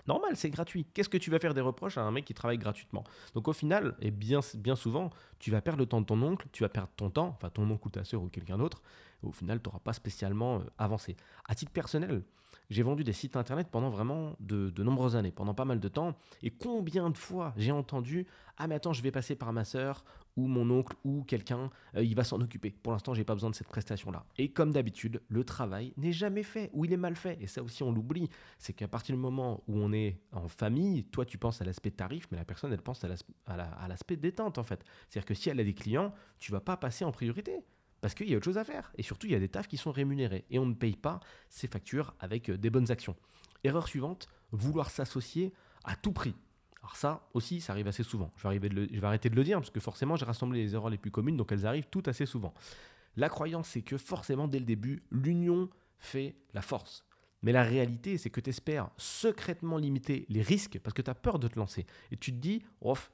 Normal, 0.05 0.35
c'est 0.35 0.49
gratuit. 0.49 0.85
Qu'est-ce 0.93 1.07
que 1.07 1.17
tu 1.17 1.31
vas 1.31 1.39
faire 1.39 1.53
des 1.53 1.61
reproches 1.61 1.97
à 1.97 2.01
un 2.01 2.11
mec 2.11 2.25
qui 2.25 2.33
travaille 2.33 2.57
gratuitement? 2.57 3.05
Donc 3.35 3.47
au 3.47 3.53
final, 3.53 3.95
et 4.01 4.11
bien, 4.11 4.41
bien 4.55 4.75
souvent, 4.75 5.11
tu 5.39 5.49
vas 5.49 5.61
perdre 5.61 5.79
le 5.79 5.85
temps 5.85 6.01
de 6.01 6.05
ton 6.05 6.21
oncle, 6.21 6.47
tu 6.51 6.63
vas 6.63 6.69
perdre 6.69 6.91
ton 6.97 7.09
temps, 7.09 7.27
enfin 7.27 7.49
ton 7.49 7.69
oncle 7.69 7.87
ou 7.87 7.89
ta 7.89 8.03
soeur 8.03 8.21
ou 8.21 8.27
quelqu'un 8.27 8.57
d'autre, 8.57 8.81
au 9.23 9.31
final, 9.31 9.61
tu 9.61 9.69
n'auras 9.69 9.79
pas 9.79 9.93
spécialement 9.93 10.59
euh, 10.59 10.63
avancé. 10.77 11.15
À 11.45 11.55
titre 11.55 11.71
personnel, 11.71 12.23
j'ai 12.69 12.83
vendu 12.83 13.03
des 13.03 13.13
sites 13.13 13.35
internet 13.35 13.67
pendant 13.69 13.89
vraiment 13.89 14.35
de, 14.39 14.71
nombreuses 14.83 15.15
années, 15.15 15.31
pendant 15.31 15.53
pas 15.53 15.65
mal 15.65 15.79
de 15.79 15.87
temps. 15.87 16.15
Et 16.41 16.49
combien 16.49 17.09
de 17.09 17.17
fois 17.17 17.53
j'ai 17.57 17.71
entendu 17.71 18.25
Ah, 18.57 18.67
mais 18.67 18.75
attends, 18.75 18.93
je 18.93 19.01
vais 19.01 19.11
passer 19.11 19.35
par 19.35 19.53
ma 19.53 19.65
soeur 19.65 20.03
ou 20.35 20.47
mon 20.47 20.67
oncle 20.71 20.95
ou 21.03 21.23
quelqu'un, 21.23 21.69
euh, 21.95 22.03
il 22.03 22.15
va 22.15 22.23
s'en 22.23 22.41
occuper. 22.41 22.71
Pour 22.71 22.91
l'instant, 22.91 23.13
j'ai 23.13 23.23
pas 23.23 23.35
besoin 23.35 23.51
de 23.51 23.55
cette 23.55 23.67
prestation-là. 23.67 24.25
Et 24.39 24.51
comme 24.51 24.71
d'habitude, 24.71 25.21
le 25.27 25.43
travail 25.43 25.93
n'est 25.97 26.11
jamais 26.11 26.41
fait 26.41 26.71
ou 26.73 26.85
il 26.85 26.93
est 26.93 26.97
mal 26.97 27.15
fait. 27.15 27.37
Et 27.39 27.47
ça 27.47 27.61
aussi, 27.61 27.83
on 27.83 27.91
l'oublie. 27.91 28.29
C'est 28.57 28.73
qu'à 28.73 28.87
partir 28.87 29.15
du 29.15 29.21
moment 29.21 29.63
où 29.67 29.77
on 29.77 29.93
est 29.93 30.19
en 30.31 30.47
famille, 30.47 31.03
toi, 31.05 31.25
tu 31.25 31.37
penses 31.37 31.61
à 31.61 31.65
l'aspect 31.65 31.91
tarif, 31.91 32.27
mais 32.31 32.37
la 32.37 32.45
personne, 32.45 32.73
elle 32.73 32.81
pense 32.81 33.03
à 33.03 33.87
l'aspect 33.87 34.15
détente, 34.15 34.57
en 34.57 34.63
fait. 34.63 34.83
C'est-à-dire 35.09 35.27
que 35.27 35.35
si 35.35 35.49
elle 35.49 35.59
a 35.59 35.63
des 35.63 35.75
clients, 35.75 36.13
tu 36.39 36.51
vas 36.51 36.61
pas 36.61 36.77
passer 36.77 37.05
en 37.05 37.11
priorité. 37.11 37.59
Parce 38.03 38.15
qu'il 38.15 38.29
y 38.29 38.33
a 38.33 38.35
autre 38.35 38.43
chose 38.43 38.57
à 38.57 38.65
faire. 38.65 38.91
Et 38.97 39.01
surtout, 39.01 39.27
il 39.27 39.31
y 39.31 39.35
a 39.35 39.39
des 39.39 39.47
tafs 39.47 39.69
qui 39.69 39.77
sont 39.77 39.93
rémunérés. 39.93 40.43
Et 40.49 40.59
on 40.59 40.65
ne 40.65 40.73
paye 40.73 40.97
pas 40.97 41.21
ces 41.47 41.67
factures 41.67 42.13
avec 42.19 42.49
euh, 42.49 42.57
des 42.57 42.69
bonnes 42.69 42.91
actions. 42.91 43.15
Erreur 43.63 43.87
suivante, 43.87 44.27
vouloir 44.51 44.89
s'associer 44.89 45.53
à 45.85 45.95
tout 45.95 46.11
prix. 46.11 46.35
Alors 46.81 46.97
ça 46.97 47.25
aussi, 47.33 47.61
ça 47.61 47.71
arrive 47.71 47.87
assez 47.87 48.03
souvent. 48.03 48.29
Je 48.35 48.45
vais, 48.49 48.59
je 48.93 48.99
vais 48.99 49.07
arrêter 49.07 49.29
de 49.29 49.37
le 49.37 49.43
dire 49.45 49.57
parce 49.57 49.69
que 49.69 49.79
forcément, 49.79 50.17
j'ai 50.17 50.25
rassemblé 50.25 50.61
les 50.65 50.75
erreurs 50.75 50.89
les 50.89 50.97
plus 50.97 51.11
communes, 51.11 51.37
donc 51.37 51.53
elles 51.53 51.65
arrivent 51.65 51.87
tout 51.89 52.03
assez 52.05 52.25
souvent. 52.25 52.53
La 53.15 53.29
croyance, 53.29 53.69
c'est 53.69 53.83
que 53.83 53.95
forcément, 53.95 54.49
dès 54.49 54.59
le 54.59 54.65
début, 54.65 55.01
l'union 55.09 55.69
fait 55.97 56.35
la 56.53 56.61
force. 56.61 57.05
Mais 57.43 57.51
la 57.51 57.63
réalité, 57.63 58.17
c'est 58.17 58.29
que 58.29 58.41
tu 58.41 58.49
espères 58.49 58.89
secrètement 58.97 59.77
limiter 59.77 60.25
les 60.29 60.41
risques 60.41 60.79
parce 60.79 60.93
que 60.93 61.01
tu 61.01 61.09
as 61.09 61.15
peur 61.15 61.39
de 61.39 61.47
te 61.47 61.59
lancer. 61.59 61.85
Et 62.11 62.17
tu 62.17 62.31
te 62.31 62.37
dis, 62.37 62.63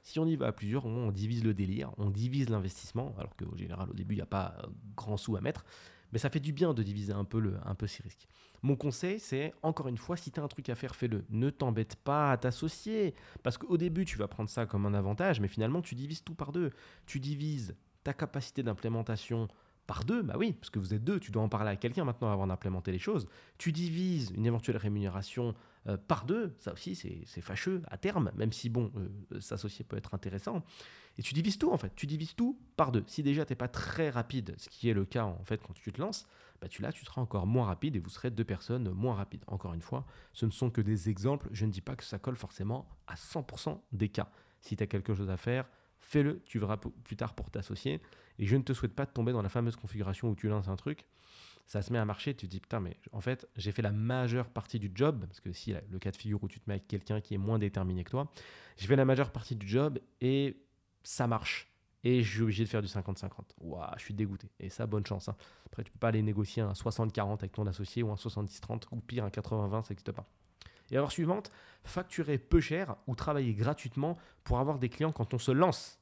si 0.02 0.18
on 0.18 0.26
y 0.26 0.36
va 0.36 0.46
à 0.46 0.52
plusieurs, 0.52 0.86
on 0.86 1.10
divise 1.10 1.44
le 1.44 1.52
délire, 1.52 1.92
on 1.98 2.10
divise 2.10 2.48
l'investissement, 2.48 3.14
alors 3.18 3.36
qu'au 3.36 3.56
général, 3.56 3.90
au 3.90 3.94
début, 3.94 4.14
il 4.14 4.18
n'y 4.18 4.22
a 4.22 4.26
pas 4.26 4.54
euh, 4.58 4.68
grand 4.96 5.16
sous 5.16 5.36
à 5.36 5.40
mettre. 5.40 5.64
Mais 6.12 6.18
ça 6.18 6.30
fait 6.30 6.40
du 6.40 6.52
bien 6.52 6.74
de 6.74 6.82
diviser 6.82 7.12
un 7.12 7.24
peu, 7.24 7.38
le, 7.40 7.56
un 7.64 7.74
peu 7.74 7.86
ces 7.86 8.02
risques. 8.02 8.26
Mon 8.62 8.76
conseil, 8.76 9.18
c'est, 9.18 9.54
encore 9.62 9.88
une 9.88 9.96
fois, 9.96 10.16
si 10.16 10.30
tu 10.30 10.38
as 10.38 10.42
un 10.42 10.48
truc 10.48 10.68
à 10.68 10.74
faire, 10.74 10.94
fais-le. 10.94 11.24
Ne 11.30 11.50
t'embête 11.50 11.96
pas 11.96 12.32
à 12.32 12.36
t'associer. 12.36 13.14
Parce 13.42 13.58
qu'au 13.58 13.76
début, 13.76 14.04
tu 14.04 14.18
vas 14.18 14.28
prendre 14.28 14.50
ça 14.50 14.66
comme 14.66 14.86
un 14.86 14.94
avantage, 14.94 15.40
mais 15.40 15.48
finalement, 15.48 15.82
tu 15.82 15.94
divises 15.94 16.22
tout 16.22 16.34
par 16.34 16.52
deux. 16.52 16.70
Tu 17.06 17.20
divises 17.20 17.74
ta 18.04 18.12
capacité 18.12 18.62
d'implémentation 18.62 19.48
par 19.90 20.04
deux, 20.04 20.22
bah 20.22 20.34
oui, 20.38 20.52
parce 20.52 20.70
que 20.70 20.78
vous 20.78 20.94
êtes 20.94 21.02
deux, 21.02 21.18
tu 21.18 21.32
dois 21.32 21.42
en 21.42 21.48
parler 21.48 21.70
à 21.70 21.74
quelqu'un 21.74 22.04
maintenant 22.04 22.30
avant 22.30 22.46
d'implémenter 22.46 22.92
les 22.92 23.00
choses. 23.00 23.26
Tu 23.58 23.72
divises 23.72 24.30
une 24.36 24.46
éventuelle 24.46 24.76
rémunération 24.76 25.52
euh, 25.88 25.96
par 25.96 26.26
deux, 26.26 26.54
ça 26.60 26.72
aussi 26.72 26.94
c'est 26.94 27.40
fâcheux 27.40 27.82
à 27.88 27.98
terme, 27.98 28.30
même 28.36 28.52
si 28.52 28.68
bon, 28.68 28.92
euh, 28.94 29.40
s'associer 29.40 29.84
peut 29.84 29.96
être 29.96 30.14
intéressant. 30.14 30.62
Et 31.18 31.22
tu 31.22 31.34
divises 31.34 31.58
tout 31.58 31.72
en 31.72 31.76
fait, 31.76 31.92
tu 31.96 32.06
divises 32.06 32.36
tout 32.36 32.56
par 32.76 32.92
deux. 32.92 33.02
Si 33.08 33.24
déjà 33.24 33.44
tu 33.44 33.50
n'es 33.50 33.56
pas 33.56 33.66
très 33.66 34.10
rapide, 34.10 34.54
ce 34.58 34.68
qui 34.68 34.88
est 34.88 34.94
le 34.94 35.04
cas 35.04 35.24
en 35.24 35.42
fait 35.42 35.60
quand 35.60 35.74
tu 35.74 35.90
te 35.90 36.00
lances, 36.00 36.24
bah 36.62 36.68
tu 36.68 36.82
là 36.82 36.92
tu 36.92 37.04
seras 37.04 37.20
encore 37.20 37.48
moins 37.48 37.66
rapide 37.66 37.96
et 37.96 37.98
vous 37.98 38.10
serez 38.10 38.30
deux 38.30 38.44
personnes 38.44 38.92
moins 38.92 39.16
rapides. 39.16 39.42
Encore 39.48 39.74
une 39.74 39.82
fois, 39.82 40.06
ce 40.32 40.46
ne 40.46 40.52
sont 40.52 40.70
que 40.70 40.80
des 40.80 41.08
exemples, 41.08 41.48
je 41.50 41.66
ne 41.66 41.72
dis 41.72 41.80
pas 41.80 41.96
que 41.96 42.04
ça 42.04 42.20
colle 42.20 42.36
forcément 42.36 42.88
à 43.08 43.16
100% 43.16 43.80
des 43.90 44.08
cas. 44.08 44.30
Si 44.60 44.76
tu 44.76 44.84
as 44.84 44.86
quelque 44.86 45.16
chose 45.16 45.30
à 45.30 45.36
faire, 45.36 45.68
fais-le, 46.00 46.42
tu 46.44 46.58
verras 46.58 46.76
plus 46.76 47.16
tard 47.16 47.34
pour 47.34 47.50
t'associer. 47.50 48.00
Et 48.38 48.46
je 48.46 48.56
ne 48.56 48.62
te 48.62 48.72
souhaite 48.72 48.94
pas 48.94 49.06
de 49.06 49.10
tomber 49.10 49.32
dans 49.32 49.42
la 49.42 49.48
fameuse 49.48 49.76
configuration 49.76 50.30
où 50.30 50.34
tu 50.34 50.48
lances 50.48 50.68
un 50.68 50.76
truc, 50.76 51.06
ça 51.66 51.82
se 51.82 51.92
met 51.92 52.00
à 52.00 52.04
marcher, 52.04 52.34
tu 52.34 52.46
te 52.46 52.50
dis 52.50 52.58
putain, 52.58 52.80
mais 52.80 52.96
en 53.12 53.20
fait, 53.20 53.46
j'ai 53.56 53.70
fait 53.70 53.82
la 53.82 53.92
majeure 53.92 54.48
partie 54.48 54.80
du 54.80 54.90
job, 54.92 55.24
parce 55.26 55.38
que 55.38 55.52
si 55.52 55.72
le 55.88 55.98
cas 56.00 56.10
de 56.10 56.16
figure 56.16 56.42
où 56.42 56.48
tu 56.48 56.58
te 56.58 56.68
mets 56.68 56.74
avec 56.74 56.88
quelqu'un 56.88 57.20
qui 57.20 57.34
est 57.34 57.38
moins 57.38 57.60
déterminé 57.60 58.02
que 58.02 58.10
toi, 58.10 58.32
j'ai 58.76 58.88
fait 58.88 58.96
la 58.96 59.04
majeure 59.04 59.30
partie 59.30 59.54
du 59.54 59.68
job 59.68 60.00
et 60.20 60.64
ça 61.04 61.28
marche. 61.28 61.68
Et 62.02 62.22
je 62.22 62.30
suis 62.30 62.42
obligé 62.42 62.64
de 62.64 62.68
faire 62.68 62.82
du 62.82 62.88
50-50. 62.88 63.28
Waouh, 63.60 63.86
je 63.98 64.02
suis 64.02 64.14
dégoûté. 64.14 64.48
Et 64.58 64.70
ça, 64.70 64.86
bonne 64.86 65.06
chance. 65.06 65.28
Hein. 65.28 65.36
Après, 65.66 65.84
tu 65.84 65.92
peux 65.92 65.98
pas 65.98 66.08
aller 66.08 66.22
négocier 66.22 66.62
un 66.62 66.72
60-40 66.72 67.34
avec 67.34 67.52
ton 67.52 67.66
associé 67.66 68.02
ou 68.02 68.10
un 68.10 68.16
70-30 68.16 68.84
ou 68.90 69.00
pire 69.00 69.24
un 69.24 69.28
80-20, 69.28 69.70
ça 69.82 69.90
n'existe 69.90 70.12
pas. 70.12 70.26
Et 70.90 70.96
alors 70.96 71.12
suivante, 71.12 71.50
facturer 71.84 72.38
peu 72.38 72.60
cher 72.60 72.96
ou 73.06 73.14
travailler 73.14 73.54
gratuitement 73.54 74.18
pour 74.44 74.58
avoir 74.58 74.78
des 74.78 74.88
clients 74.88 75.12
quand 75.12 75.34
on 75.34 75.38
se 75.38 75.52
lance. 75.52 75.98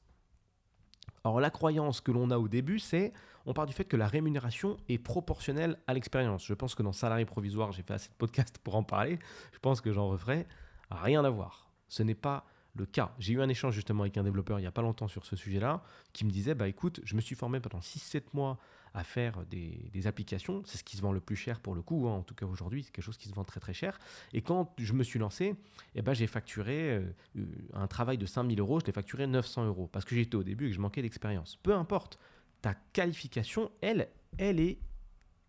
Alors 1.24 1.40
la 1.40 1.50
croyance 1.50 2.00
que 2.00 2.12
l'on 2.12 2.30
a 2.30 2.38
au 2.38 2.48
début, 2.48 2.78
c'est 2.78 3.12
on 3.46 3.54
part 3.54 3.66
du 3.66 3.72
fait 3.72 3.84
que 3.84 3.96
la 3.96 4.06
rémunération 4.06 4.76
est 4.88 4.98
proportionnelle 4.98 5.78
à 5.86 5.94
l'expérience. 5.94 6.44
Je 6.44 6.54
pense 6.54 6.74
que 6.74 6.82
dans 6.82 6.92
Salarié 6.92 7.24
provisoire, 7.24 7.72
j'ai 7.72 7.82
fait 7.82 7.94
assez 7.94 8.08
de 8.08 8.14
podcasts 8.14 8.58
pour 8.58 8.76
en 8.76 8.82
parler. 8.82 9.18
Je 9.52 9.58
pense 9.58 9.80
que 9.80 9.92
j'en 9.92 10.08
referai. 10.08 10.46
Rien 10.90 11.24
à 11.24 11.30
voir. 11.30 11.70
Ce 11.88 12.02
n'est 12.02 12.14
pas 12.14 12.44
le 12.74 12.86
cas. 12.86 13.14
J'ai 13.18 13.34
eu 13.34 13.40
un 13.40 13.48
échange 13.48 13.74
justement 13.74 14.02
avec 14.02 14.16
un 14.16 14.22
développeur 14.22 14.58
il 14.58 14.62
n'y 14.62 14.68
a 14.68 14.72
pas 14.72 14.82
longtemps 14.82 15.08
sur 15.08 15.24
ce 15.24 15.36
sujet-là, 15.36 15.82
qui 16.12 16.24
me 16.24 16.30
disait, 16.30 16.54
bah 16.54 16.68
écoute, 16.68 17.00
je 17.04 17.14
me 17.16 17.20
suis 17.20 17.34
formé 17.34 17.60
pendant 17.60 17.80
6-7 17.80 18.24
mois 18.34 18.58
à 18.94 19.04
faire 19.04 19.44
des, 19.46 20.06
applications. 20.06 20.62
C'est 20.64 20.78
ce 20.78 20.84
qui 20.84 20.96
se 20.96 21.02
vend 21.02 21.12
le 21.12 21.20
plus 21.20 21.36
cher 21.36 21.60
pour 21.60 21.74
le 21.74 21.82
coup, 21.82 22.08
hein. 22.08 22.12
en 22.12 22.22
tout 22.22 22.34
cas 22.34 22.46
aujourd'hui, 22.46 22.84
c'est 22.84 22.92
quelque 22.92 23.04
chose 23.04 23.18
qui 23.18 23.28
se 23.28 23.34
vend 23.34 23.44
très 23.44 23.60
très 23.60 23.74
cher. 23.74 23.98
Et 24.32 24.42
quand 24.42 24.72
je 24.78 24.92
me 24.92 25.02
suis 25.02 25.18
lancé, 25.18 25.54
eh 25.94 26.02
ben, 26.02 26.14
j'ai 26.14 26.26
facturé 26.26 27.02
euh, 27.36 27.46
un 27.74 27.86
travail 27.86 28.16
de 28.18 28.26
5000 28.26 28.58
euros, 28.60 28.80
je 28.80 28.86
l'ai 28.86 28.92
facturé 28.92 29.26
900 29.26 29.66
euros, 29.66 29.88
parce 29.88 30.04
que 30.04 30.14
j'étais 30.14 30.36
au 30.36 30.42
début 30.42 30.66
et 30.66 30.68
que 30.70 30.76
je 30.76 30.80
manquais 30.80 31.02
d'expérience. 31.02 31.56
Peu 31.56 31.74
importe, 31.74 32.18
ta 32.62 32.74
qualification, 32.92 33.70
elle, 33.80 34.08
elle 34.38 34.60
est 34.60 34.78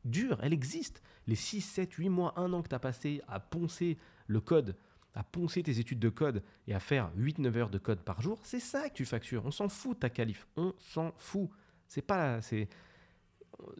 dure, 0.05 0.39
elle 0.41 0.53
existe. 0.53 1.01
Les 1.27 1.35
6, 1.35 1.61
7, 1.61 1.93
8 1.93 2.09
mois, 2.09 2.33
1 2.37 2.53
an 2.53 2.61
que 2.61 2.69
tu 2.69 2.75
as 2.75 2.79
passé 2.79 3.21
à 3.27 3.39
poncer 3.39 3.97
le 4.27 4.41
code, 4.41 4.75
à 5.13 5.23
poncer 5.23 5.63
tes 5.63 5.79
études 5.79 5.99
de 5.99 6.09
code 6.09 6.43
et 6.67 6.73
à 6.73 6.79
faire 6.79 7.11
8-9 7.17 7.57
heures 7.57 7.69
de 7.69 7.77
code 7.77 7.99
par 7.99 8.21
jour, 8.21 8.39
c'est 8.43 8.59
ça 8.59 8.89
que 8.89 8.95
tu 8.95 9.05
factures. 9.05 9.45
On 9.45 9.51
s'en 9.51 9.69
fout 9.69 9.99
ta 9.99 10.09
qualif, 10.09 10.47
on 10.55 10.73
s'en 10.77 11.13
fout. 11.17 11.49
C'est 11.87 12.01
pas 12.01 12.41
c'est 12.41 12.69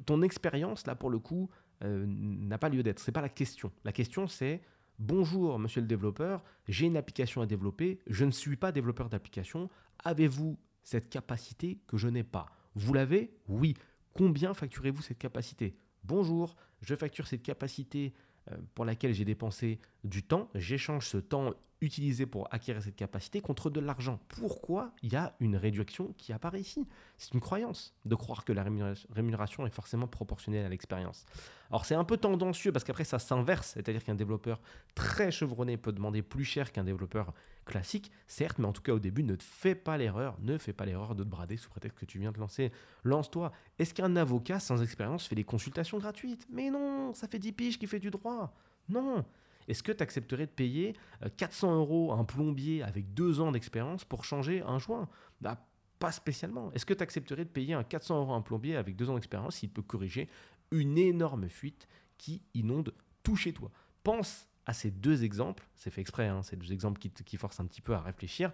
ton 0.06 0.22
expérience 0.22 0.86
là 0.88 0.96
pour 0.96 1.10
le 1.10 1.20
coup 1.20 1.50
euh, 1.84 2.06
n'a 2.08 2.58
pas 2.58 2.70
lieu 2.70 2.84
d'être. 2.84 3.00
C'est 3.00 3.12
pas 3.12 3.22
la 3.22 3.30
question. 3.30 3.72
La 3.84 3.92
question 3.92 4.28
c'est 4.28 4.62
bonjour 4.98 5.60
monsieur 5.60 5.82
le 5.82 5.88
développeur, 5.88 6.44
j'ai 6.68 6.86
une 6.86 6.98
application 6.98 7.42
à 7.42 7.46
développer, 7.46 8.00
je 8.08 8.26
ne 8.26 8.32
suis 8.32 8.58
pas 8.58 8.72
développeur 8.72 9.10
d'application. 9.10 9.70
Avez-vous 10.04 10.58
cette 10.84 11.10
capacité 11.10 11.80
que 11.88 11.98
je 11.98 12.08
n'ai 12.08 12.24
pas? 12.24 12.48
Vous 12.76 12.94
l'avez? 12.94 13.34
Oui. 13.48 13.76
Combien 14.14 14.54
facturez-vous 14.54 15.02
cette 15.02 15.20
capacité? 15.20 15.76
Bonjour, 16.04 16.56
je 16.82 16.96
facture 16.96 17.28
cette 17.28 17.44
capacité 17.44 18.14
euh, 18.52 18.58
pour 18.74 18.86
laquelle 18.86 19.14
j'ai 19.14 19.26
dépensé 19.26 19.80
du 20.04 20.24
temps. 20.24 20.50
J'échange 20.56 21.08
ce 21.08 21.18
temps 21.18 21.54
utilisé 21.82 22.26
pour 22.26 22.48
acquérir 22.54 22.84
cette 22.84 22.96
capacité 22.96 23.42
contre 23.42 23.70
de 23.70 23.80
l'argent. 23.80 24.20
Pourquoi 24.28 24.92
il 25.02 25.14
y 25.14 25.16
a 25.16 25.36
une 25.40 25.56
réduction 25.56 26.14
qui 26.18 26.34
apparaît 26.34 26.60
ici? 26.60 26.88
C'est 27.18 27.34
une 27.34 27.40
croyance 27.40 27.96
de 28.06 28.16
croire 28.16 28.44
que 28.44 28.54
la 28.54 28.66
rémunération 29.10 29.66
est 29.66 29.72
forcément 29.72 30.08
proportionnelle 30.08 30.66
à 30.66 30.70
l'expérience. 30.70 31.26
Alors 31.70 31.86
c'est 31.86 31.96
un 31.96 32.04
peu 32.04 32.18
tendancieux 32.18 32.72
parce 32.72 32.84
qu'après 32.84 33.04
ça 33.04 33.20
s'inverse, 33.20 33.74
c'est-à-dire 33.76 34.04
qu'un 34.04 34.16
développeur 34.16 34.60
très 34.96 35.32
chevronné 35.32 35.78
peut 35.78 35.92
demander 35.92 36.22
plus 36.22 36.46
cher 36.46 36.72
qu'un 36.72 36.84
développeur 36.84 37.34
classique, 37.66 38.12
certes, 38.28 38.58
mais 38.58 38.66
en 38.66 38.74
tout 38.74 38.82
cas 38.82 38.94
au 38.94 39.00
début, 39.00 39.24
ne 39.24 39.36
fais 39.40 39.76
pas 39.76 39.98
l'erreur, 39.98 40.38
ne 40.42 40.58
fais 40.58 40.74
pas 40.74 40.86
l'erreur 40.86 41.16
de 41.16 41.24
te 41.24 41.30
brader 41.30 41.58
sous 41.58 41.70
prétexte 41.70 42.00
que 42.00 42.06
tu 42.06 42.20
viens 42.20 42.32
de 42.32 42.40
lancer. 42.40 42.72
Lance-toi. 43.04 43.52
Est-ce 43.78 43.94
qu'un 43.94 44.16
avocat 44.16 44.60
sans 44.60 44.82
expérience 44.82 45.28
fait 45.28 45.36
des 45.36 45.44
consultations 45.44 46.00
gratuites? 46.00 46.48
Mais 46.50 46.72
non, 46.72 47.14
ça 47.14 47.28
fait 47.28 47.40
10 47.40 47.52
piges 47.52 47.80
qui 47.80 47.86
fait 47.88 48.00
du 48.00 48.10
droit. 48.10 48.54
Non. 48.90 49.24
Est-ce 49.68 49.84
que 49.84 49.92
tu 49.92 50.02
accepterais 50.02 50.46
de 50.46 50.52
payer 50.52 50.96
400 51.38 51.72
euh, 51.72 51.76
euros 51.76 52.12
à 52.12 52.16
un 52.16 52.24
plombier 52.24 52.84
avec 52.84 53.14
deux 53.14 53.40
ans 53.40 53.52
d'expérience 53.52 54.06
pour 54.06 54.24
changer 54.24 54.62
un 54.62 54.80
joint? 54.80 55.08
Bah, 55.42 55.66
Pas 56.00 56.12
spécialement. 56.12 56.72
Est-ce 56.74 56.86
que 56.86 56.94
tu 56.94 57.04
accepterais 57.04 57.46
de 57.46 57.50
payer 57.50 57.74
un 57.74 57.84
400 57.84 58.20
euros 58.20 58.34
à 58.34 58.36
un 58.36 58.42
plombier 58.42 58.76
avec 58.76 58.96
deux 58.96 59.10
ans 59.10 59.16
d'expérience? 59.16 59.58
S'il 59.58 59.70
peut 59.70 59.82
corriger 59.82 60.30
une 60.72 60.98
énorme 60.98 61.50
fuite 61.50 61.88
qui 62.18 62.42
inonde 62.54 62.94
tout 63.24 63.36
chez 63.36 63.54
toi 63.54 63.72
Pense 64.04 64.48
à 64.66 64.74
ces 64.74 64.92
deux 64.92 65.24
exemples, 65.24 65.68
c'est 65.76 65.90
fait 65.90 66.02
exprès, 66.02 66.28
hein, 66.28 66.44
ces 66.44 66.56
deux 66.56 66.72
exemples 66.72 67.00
qui, 67.00 67.38
forcent 67.38 67.60
un 67.60 67.66
petit 67.66 67.82
peu 67.82 67.94
à 67.94 68.02
réfléchir 68.02 68.52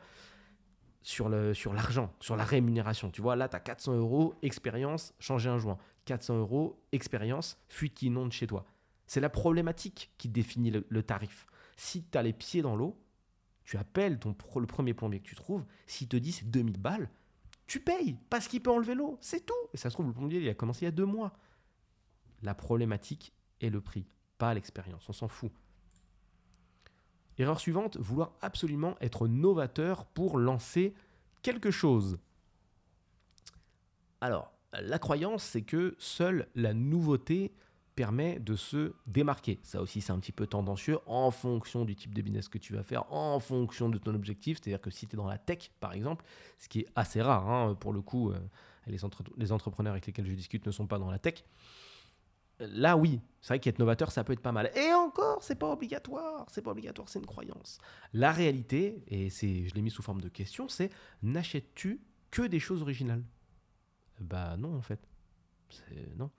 sur 1.02 1.30
l'argent, 1.30 2.14
sur, 2.20 2.26
sur 2.26 2.36
la 2.36 2.44
rémunération. 2.44 3.12
Tu 3.12 3.22
vois, 3.22 3.36
là, 3.36 3.48
tu 3.48 3.56
as 3.56 3.60
400 3.60 3.96
euros, 3.96 4.34
expérience, 4.42 5.14
changer 5.20 5.50
un 5.50 5.60
joint. 5.60 5.78
400 6.06 6.38
euros, 6.38 6.80
expérience, 6.92 7.58
fuite 7.68 7.96
qui 7.96 8.08
inonde 8.08 8.32
chez 8.32 8.48
toi. 8.48 8.66
C'est 9.08 9.20
la 9.20 9.30
problématique 9.30 10.12
qui 10.18 10.30
définit 10.30 10.72
le, 10.72 11.04
tarif. 11.04 11.46
Si 11.78 12.04
tu 12.04 12.18
as 12.18 12.24
les 12.24 12.34
pieds 12.34 12.62
dans 12.62 12.76
l'eau, 12.76 13.00
tu 13.64 13.78
appelles 13.78 14.20
ton, 14.20 14.36
le 14.56 14.68
premier 14.68 14.94
plombier 14.94 15.20
que 15.20 15.28
tu 15.28 15.36
trouves, 15.36 15.66
s'il 15.88 16.08
te 16.08 16.18
dit 16.18 16.32
c'est 16.32 16.50
2000 16.50 16.80
balles, 16.80 17.10
tu 17.68 17.80
payes 17.80 18.18
parce 18.30 18.48
qu'il 18.48 18.62
peut 18.62 18.72
enlever 18.72 18.96
l'eau, 18.96 19.18
c'est 19.22 19.46
tout. 19.46 19.54
Et 19.74 19.78
ça 19.78 19.90
se 19.90 19.96
trouve, 19.96 20.08
le 20.08 20.14
plombier, 20.14 20.40
il 20.40 20.50
a 20.50 20.54
commencé 20.54 20.82
il 20.82 20.86
y 20.86 20.88
a 20.88 20.92
deux 20.92 21.06
mois. 21.06 21.34
La 22.42 22.54
problématique 22.54 23.34
est 23.62 23.70
le 23.70 23.82
prix, 23.82 24.06
pas 24.38 24.54
l'expérience, 24.54 25.08
on 25.10 25.14
s'en 25.14 25.28
fout. 25.28 25.52
Erreur 27.38 27.60
suivante, 27.60 27.98
vouloir 27.98 28.34
absolument 28.42 28.96
être 29.02 29.28
novateur 29.28 30.06
pour 30.06 30.38
lancer 30.38 30.94
quelque 31.42 31.72
chose. 31.72 32.18
Alors, 34.22 34.54
la 34.82 35.00
croyance, 35.00 35.44
c'est 35.44 35.62
que 35.62 35.96
seule 35.98 36.48
la 36.56 36.74
nouveauté 36.74 37.54
permet 37.96 38.40
de 38.40 38.56
se 38.56 38.94
démarquer. 39.08 39.60
Ça 39.64 39.82
aussi, 39.82 40.02
c'est 40.02 40.12
un 40.12 40.20
petit 40.20 40.32
peu 40.32 40.48
tendancieux 40.48 41.00
en 41.06 41.32
fonction 41.32 41.86
du 41.86 41.96
type 41.96 42.14
de 42.14 42.22
business 42.22 42.50
que 42.50 42.58
tu 42.58 42.74
vas 42.74 42.84
faire, 42.84 43.12
en 43.12 43.40
fonction 43.40 43.90
de 43.90 43.98
ton 43.98 44.14
objectif. 44.14 44.60
C'est-à-dire 44.62 44.82
que 44.82 44.90
si 44.90 45.08
tu 45.08 45.16
es 45.16 45.18
dans 45.18 45.28
la 45.28 45.38
tech, 45.38 45.72
par 45.80 45.94
exemple, 45.94 46.26
ce 46.58 46.68
qui 46.68 46.82
est 46.82 46.88
assez 46.96 47.22
rare, 47.22 47.50
hein, 47.50 47.76
pour 47.76 47.94
le 47.94 48.02
coup, 48.02 48.32
euh, 48.32 48.40
les, 48.88 48.98
les, 49.38 49.52
entrepreneurs 49.52 49.94
avec 49.94 50.06
lesquels 50.06 50.28
je 50.28 50.34
discute 50.34 50.66
ne 50.66 50.72
sont 50.72 50.88
pas 50.88 51.00
dans 51.00 51.10
la 51.10 51.20
tech. 51.20 51.44
Là, 52.60 52.96
oui, 52.96 53.20
c'est 53.42 53.50
vrai 53.50 53.60
qu'être 53.60 53.80
novateur, 53.80 54.12
ça 54.12 54.24
peut 54.24 54.34
être 54.34 54.42
pas 54.42 54.54
mal. 54.54 54.72
Et 54.76 54.94
encore, 54.94 55.44
c'est 55.44 55.60
pas 55.60 55.72
obligatoire, 55.72 56.46
c'est 56.50 56.62
pas 56.62 56.72
obligatoire, 56.72 57.10
c'est 57.10 57.20
une 57.20 57.26
croyance. 57.26 57.80
La 58.14 58.32
réalité, 58.32 59.04
et 59.08 59.30
c'est, 59.30 59.68
je 59.68 59.76
l'ai 59.76 59.82
mis 59.82 59.92
sous 59.92 60.02
forme 60.02 60.22
de 60.22 60.30
question, 60.30 60.70
c'est 60.70 60.90
n'achètes-tu 61.22 62.02
que 62.32 62.44
des 62.44 62.60
choses 62.60 62.82
originales? 62.82 63.24
Bah 64.22 64.56
non, 64.58 64.76
en 64.76 64.82
fait. 64.82 65.00
Non. 66.16 66.32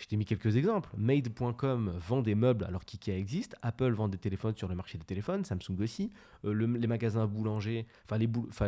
Je 0.00 0.06
t'ai 0.06 0.16
mis 0.16 0.24
quelques 0.24 0.56
exemples. 0.56 0.88
Made.com 0.96 1.92
vend 1.98 2.22
des 2.22 2.34
meubles 2.34 2.64
alors 2.64 2.86
qu'IKEA 2.86 3.18
existe. 3.18 3.54
Apple 3.60 3.92
vend 3.92 4.08
des 4.08 4.16
téléphones 4.16 4.56
sur 4.56 4.66
le 4.66 4.74
marché 4.74 4.96
des 4.96 5.04
téléphones. 5.04 5.44
Samsung 5.44 5.78
aussi. 5.78 6.10
Euh, 6.46 6.54
les 6.54 6.86
magasins 6.86 7.26
boulangers, 7.26 7.86
enfin 8.04 8.16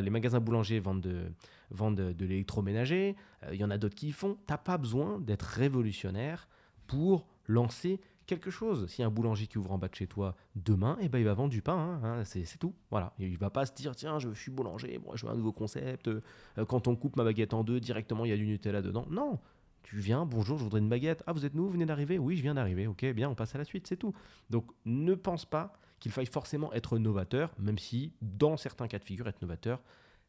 les, 0.01 0.11
magasins 0.11 0.41
boulangers 0.41 0.79
vendent 0.79 1.01
de, 1.01 1.23
vendent 1.71 1.97
de, 1.97 2.27
l'électroménager. 2.27 3.17
Euh, 3.45 3.55
il 3.55 3.61
y 3.61 3.65
en 3.65 3.71
a 3.71 3.79
d'autres 3.79 3.95
qui 3.95 4.09
y 4.09 4.13
font. 4.13 4.37
T'as 4.47 4.59
pas 4.59 4.77
besoin 4.77 5.21
d'être 5.21 5.45
révolutionnaire 5.45 6.49
pour 6.87 7.27
lancer 7.47 7.99
quelque 8.27 8.51
chose. 8.51 8.87
Si 8.89 9.03
un 9.03 9.11
boulanger 9.11 9.47
qui 9.47 9.57
ouvre 9.57 9.73
en 9.73 9.79
bas 9.79 9.89
de 9.89 9.95
chez 9.95 10.07
toi 10.07 10.37
demain, 10.55 10.99
eh 11.01 11.09
ben, 11.09 11.19
il 11.19 11.25
va 11.25 11.33
vendre 11.33 11.51
du 11.51 11.63
pain. 11.63 11.79
Hein, 11.79 12.01
hein, 12.05 12.25
c'est, 12.25 12.59
tout. 12.59 12.75
Voilà. 12.91 13.15
Il 13.19 13.39
va 13.39 13.49
pas 13.49 13.65
se 13.65 13.73
dire 13.73 13.97
tiens, 13.97 14.19
je 14.19 14.29
suis 14.35 14.51
boulanger, 14.51 15.01
moi 15.03 15.17
je 15.17 15.25
veux 15.25 15.33
un 15.33 15.37
nouveau 15.37 15.53
concept. 15.53 16.09
Euh, 16.09 16.21
quand 16.69 16.89
on 16.89 16.95
coupe 16.95 17.17
ma 17.17 17.25
baguette 17.25 17.55
en 17.55 17.65
deux, 17.65 17.81
directement 17.81 18.27
il 18.27 18.29
y 18.29 18.35
a 18.35 18.37
du 18.37 18.47
Nutella 18.47 18.83
dedans. 18.83 19.07
Non. 19.09 19.39
Tu 19.83 19.97
viens, 19.99 20.25
bonjour, 20.25 20.59
je 20.59 20.65
voudrais 20.65 20.81
une 20.81 20.89
baguette. 20.89 21.23
Ah, 21.27 21.33
vous 21.33 21.45
êtes 21.45 21.55
nous, 21.55 21.65
vous 21.65 21.73
venez 21.73 21.87
d'arriver? 21.87 22.19
Oui, 22.19 22.37
je 22.37 22.43
viens 22.43 22.55
d'arriver. 22.55 22.87
Ok, 22.87 23.05
bien, 23.07 23.29
on 23.29 23.35
passe 23.35 23.55
à 23.55 23.59
la 23.59 23.65
suite, 23.65 23.87
c'est 23.87 23.97
tout. 23.97 24.15
Donc, 24.51 24.71
ne 24.85 25.15
pense 25.15 25.45
pas 25.45 25.73
qu'il 26.01 26.13
faille 26.13 26.27
forcément 26.27 26.73
être 26.73 26.99
novateur, 26.99 27.53
même 27.59 27.79
si, 27.79 28.13
dans 28.21 28.57
certains 28.57 28.89
cas 28.89 28.99
de 28.99 29.05
figure, 29.05 29.29
être 29.29 29.43
novateur, 29.43 29.83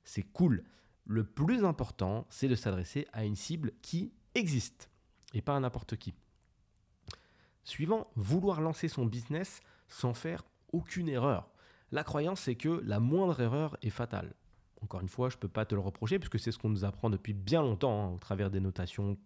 c'est 0.03 0.23
cool. 0.23 0.63
Le 1.05 1.23
plus 1.23 1.65
important, 1.65 2.25
c'est 2.29 2.47
de 2.47 2.55
s'adresser 2.55 3.07
à 3.13 3.25
une 3.25 3.35
cible 3.35 3.71
qui 3.81 4.13
existe 4.35 4.89
et 5.33 5.41
pas 5.41 5.55
à 5.55 5.59
n'importe 5.59 5.95
qui. 5.97 6.13
Suivant, 7.63 8.07
vouloir 8.15 8.61
lancer 8.61 8.87
son 8.87 9.05
business 9.05 9.61
sans 9.87 10.13
faire 10.13 10.43
aucune 10.71 11.09
erreur. 11.09 11.49
La 11.91 12.03
croyance, 12.03 12.41
c'est 12.41 12.55
que 12.55 12.81
la 12.83 12.99
moindre 12.99 13.39
erreur 13.39 13.77
est 13.81 13.89
fatale. 13.89 14.33
Encore 14.83 15.01
une 15.01 15.09
fois, 15.09 15.29
je 15.29 15.35
ne 15.37 15.39
peux 15.39 15.47
pas 15.47 15.65
te 15.65 15.73
le 15.73 15.81
reprocher 15.81 16.19
puisque 16.19 16.39
c'est 16.39 16.51
ce 16.51 16.57
qu'on 16.57 16.69
nous 16.69 16.85
apprend 16.85 17.09
depuis 17.09 17.33
bien 17.33 17.61
longtemps 17.61 18.05
hein, 18.05 18.11
au 18.13 18.17
travers 18.17 18.51
des 18.51 18.59
notations 18.59 19.17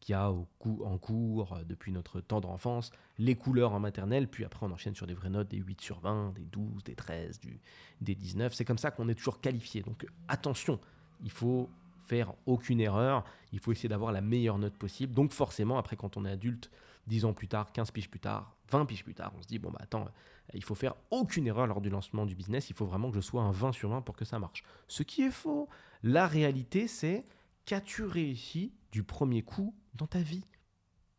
qu'il 0.00 0.12
y 0.12 0.16
a 0.16 0.30
en 0.30 0.98
cours 0.98 1.52
euh, 1.54 1.64
depuis 1.64 1.92
notre 1.92 2.20
temps 2.20 2.40
d'enfance, 2.40 2.90
les 3.18 3.34
couleurs 3.34 3.72
en 3.72 3.80
maternelle, 3.80 4.28
puis 4.28 4.44
après 4.44 4.66
on 4.66 4.70
enchaîne 4.70 4.94
sur 4.94 5.06
des 5.06 5.14
vraies 5.14 5.30
notes, 5.30 5.48
des 5.48 5.58
8 5.58 5.80
sur 5.80 6.00
20, 6.00 6.34
des 6.34 6.44
12, 6.44 6.84
des 6.84 6.94
13, 6.94 7.40
du, 7.40 7.60
des 8.00 8.14
19. 8.14 8.52
C'est 8.52 8.64
comme 8.64 8.78
ça 8.78 8.90
qu'on 8.90 9.08
est 9.08 9.14
toujours 9.14 9.40
qualifié. 9.40 9.82
Donc 9.82 10.06
attention, 10.28 10.78
il 11.22 11.30
faut 11.30 11.70
faire 12.06 12.34
aucune 12.46 12.80
erreur, 12.80 13.24
il 13.52 13.58
faut 13.58 13.72
essayer 13.72 13.88
d'avoir 13.88 14.12
la 14.12 14.20
meilleure 14.20 14.58
note 14.58 14.74
possible. 14.74 15.14
Donc 15.14 15.32
forcément, 15.32 15.78
après, 15.78 15.96
quand 15.96 16.16
on 16.16 16.24
est 16.24 16.30
adulte, 16.30 16.70
10 17.06 17.24
ans 17.24 17.32
plus 17.32 17.48
tard, 17.48 17.72
15 17.72 17.90
piges 17.90 18.10
plus 18.10 18.20
tard, 18.20 18.56
20 18.70 18.86
piges 18.86 19.04
plus 19.04 19.14
tard, 19.14 19.32
on 19.36 19.42
se 19.42 19.46
dit, 19.46 19.58
bon, 19.58 19.70
bah 19.70 19.78
attends, 19.82 20.06
il 20.54 20.64
faut 20.64 20.74
faire 20.74 20.94
aucune 21.10 21.46
erreur 21.46 21.66
lors 21.66 21.80
du 21.80 21.90
lancement 21.90 22.26
du 22.26 22.34
business, 22.34 22.70
il 22.70 22.76
faut 22.76 22.86
vraiment 22.86 23.10
que 23.10 23.16
je 23.16 23.20
sois 23.20 23.42
un 23.42 23.50
20 23.50 23.72
sur 23.72 23.90
20 23.90 24.02
pour 24.02 24.16
que 24.16 24.24
ça 24.24 24.38
marche. 24.38 24.62
Ce 24.88 25.02
qui 25.02 25.22
est 25.22 25.30
faux. 25.30 25.68
La 26.02 26.26
réalité, 26.26 26.88
c'est 26.88 27.24
qu'as-tu 27.64 28.04
réussi 28.04 28.74
du 28.92 29.02
premier 29.02 29.42
coup 29.42 29.74
dans 29.94 30.06
ta 30.06 30.20
vie? 30.20 30.44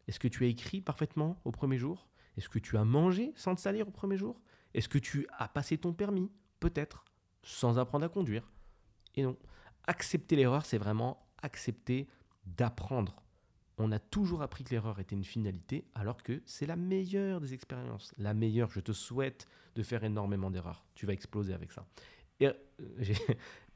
Est-ce 0.08 0.20
que 0.20 0.28
tu 0.28 0.44
as 0.46 0.48
écrit 0.48 0.82
parfaitement 0.82 1.42
au 1.46 1.52
premier 1.52 1.78
jour? 1.78 2.08
Est-ce 2.38 2.50
que 2.50 2.60
tu 2.60 2.78
as 2.78 2.86
mangé 2.86 3.34
sans 3.36 3.56
te 3.56 3.62
salir 3.62 3.88
au 3.88 3.92
premier 3.92 4.18
jour? 4.18 4.40
Est-ce 4.74 4.88
que 4.88 5.00
tu 5.00 5.28
as 5.38 5.48
passé 5.48 5.78
ton 5.78 5.94
permis 5.94 6.32
Peut-être, 6.60 7.06
sans 7.44 7.80
apprendre 7.80 8.06
à 8.06 8.10
conduire? 8.10 8.52
Et 9.16 9.24
non. 9.24 9.38
Accepter 9.86 10.36
l'erreur, 10.36 10.66
c'est 10.66 10.78
vraiment 10.78 11.28
accepter 11.42 12.08
d'apprendre 12.46 13.22
on 13.78 13.92
a 13.92 14.00
toujours 14.00 14.42
appris 14.42 14.64
que 14.64 14.72
l'erreur 14.72 15.00
était 15.00 15.16
une 15.16 15.24
finalité, 15.24 15.86
alors 15.94 16.24
que 16.24 16.42
c'est 16.46 16.66
la 16.66 16.76
meilleure 16.76 17.40
des 17.40 17.54
expériences. 17.54 18.14
La 18.18 18.34
meilleure, 18.34 18.72
je 18.72 18.80
te 18.80 18.92
souhaite 18.92 19.48
de 19.76 19.84
faire 19.84 20.04
énormément 20.04 20.50
d'erreurs. 20.50 20.84
Tu 20.96 21.06
vas 21.06 21.14
exploser 21.14 21.54
avec 21.54 21.72
ça. 21.72 21.86
Euh, 22.42 22.54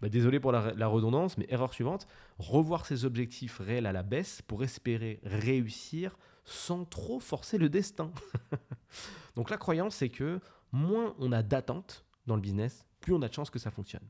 bah, 0.02 0.10
désolé 0.10 0.40
pour 0.40 0.52
la, 0.52 0.88
redondance, 0.88 1.38
mais 1.38 1.46
erreur 1.50 1.74
suivante, 1.74 2.08
revoir 2.40 2.86
ses 2.86 3.06
objectifs 3.06 3.60
réels 3.60 3.86
à 3.86 3.92
la 3.92 4.04
baisse 4.04 4.42
pour 4.42 4.64
espérer 4.64 5.20
réussir 5.24 6.18
sans 6.46 6.86
trop 6.86 7.20
forcer 7.20 7.58
le 7.58 7.70
destin. 7.70 8.12
Donc 9.36 9.50
la 9.50 9.58
croyance, 9.58 9.96
c'est 9.96 10.10
que 10.10 10.40
moins 10.72 11.16
on 11.20 11.32
a 11.32 11.44
d'attentes 11.44 12.06
dans 12.26 12.36
le 12.36 12.42
business, 12.42 12.86
plus 13.00 13.14
on 13.14 13.22
a 13.22 13.28
de 13.28 13.34
chances 13.34 13.50
que 13.50 13.60
ça 13.60 13.72
fonctionne. 13.72 14.08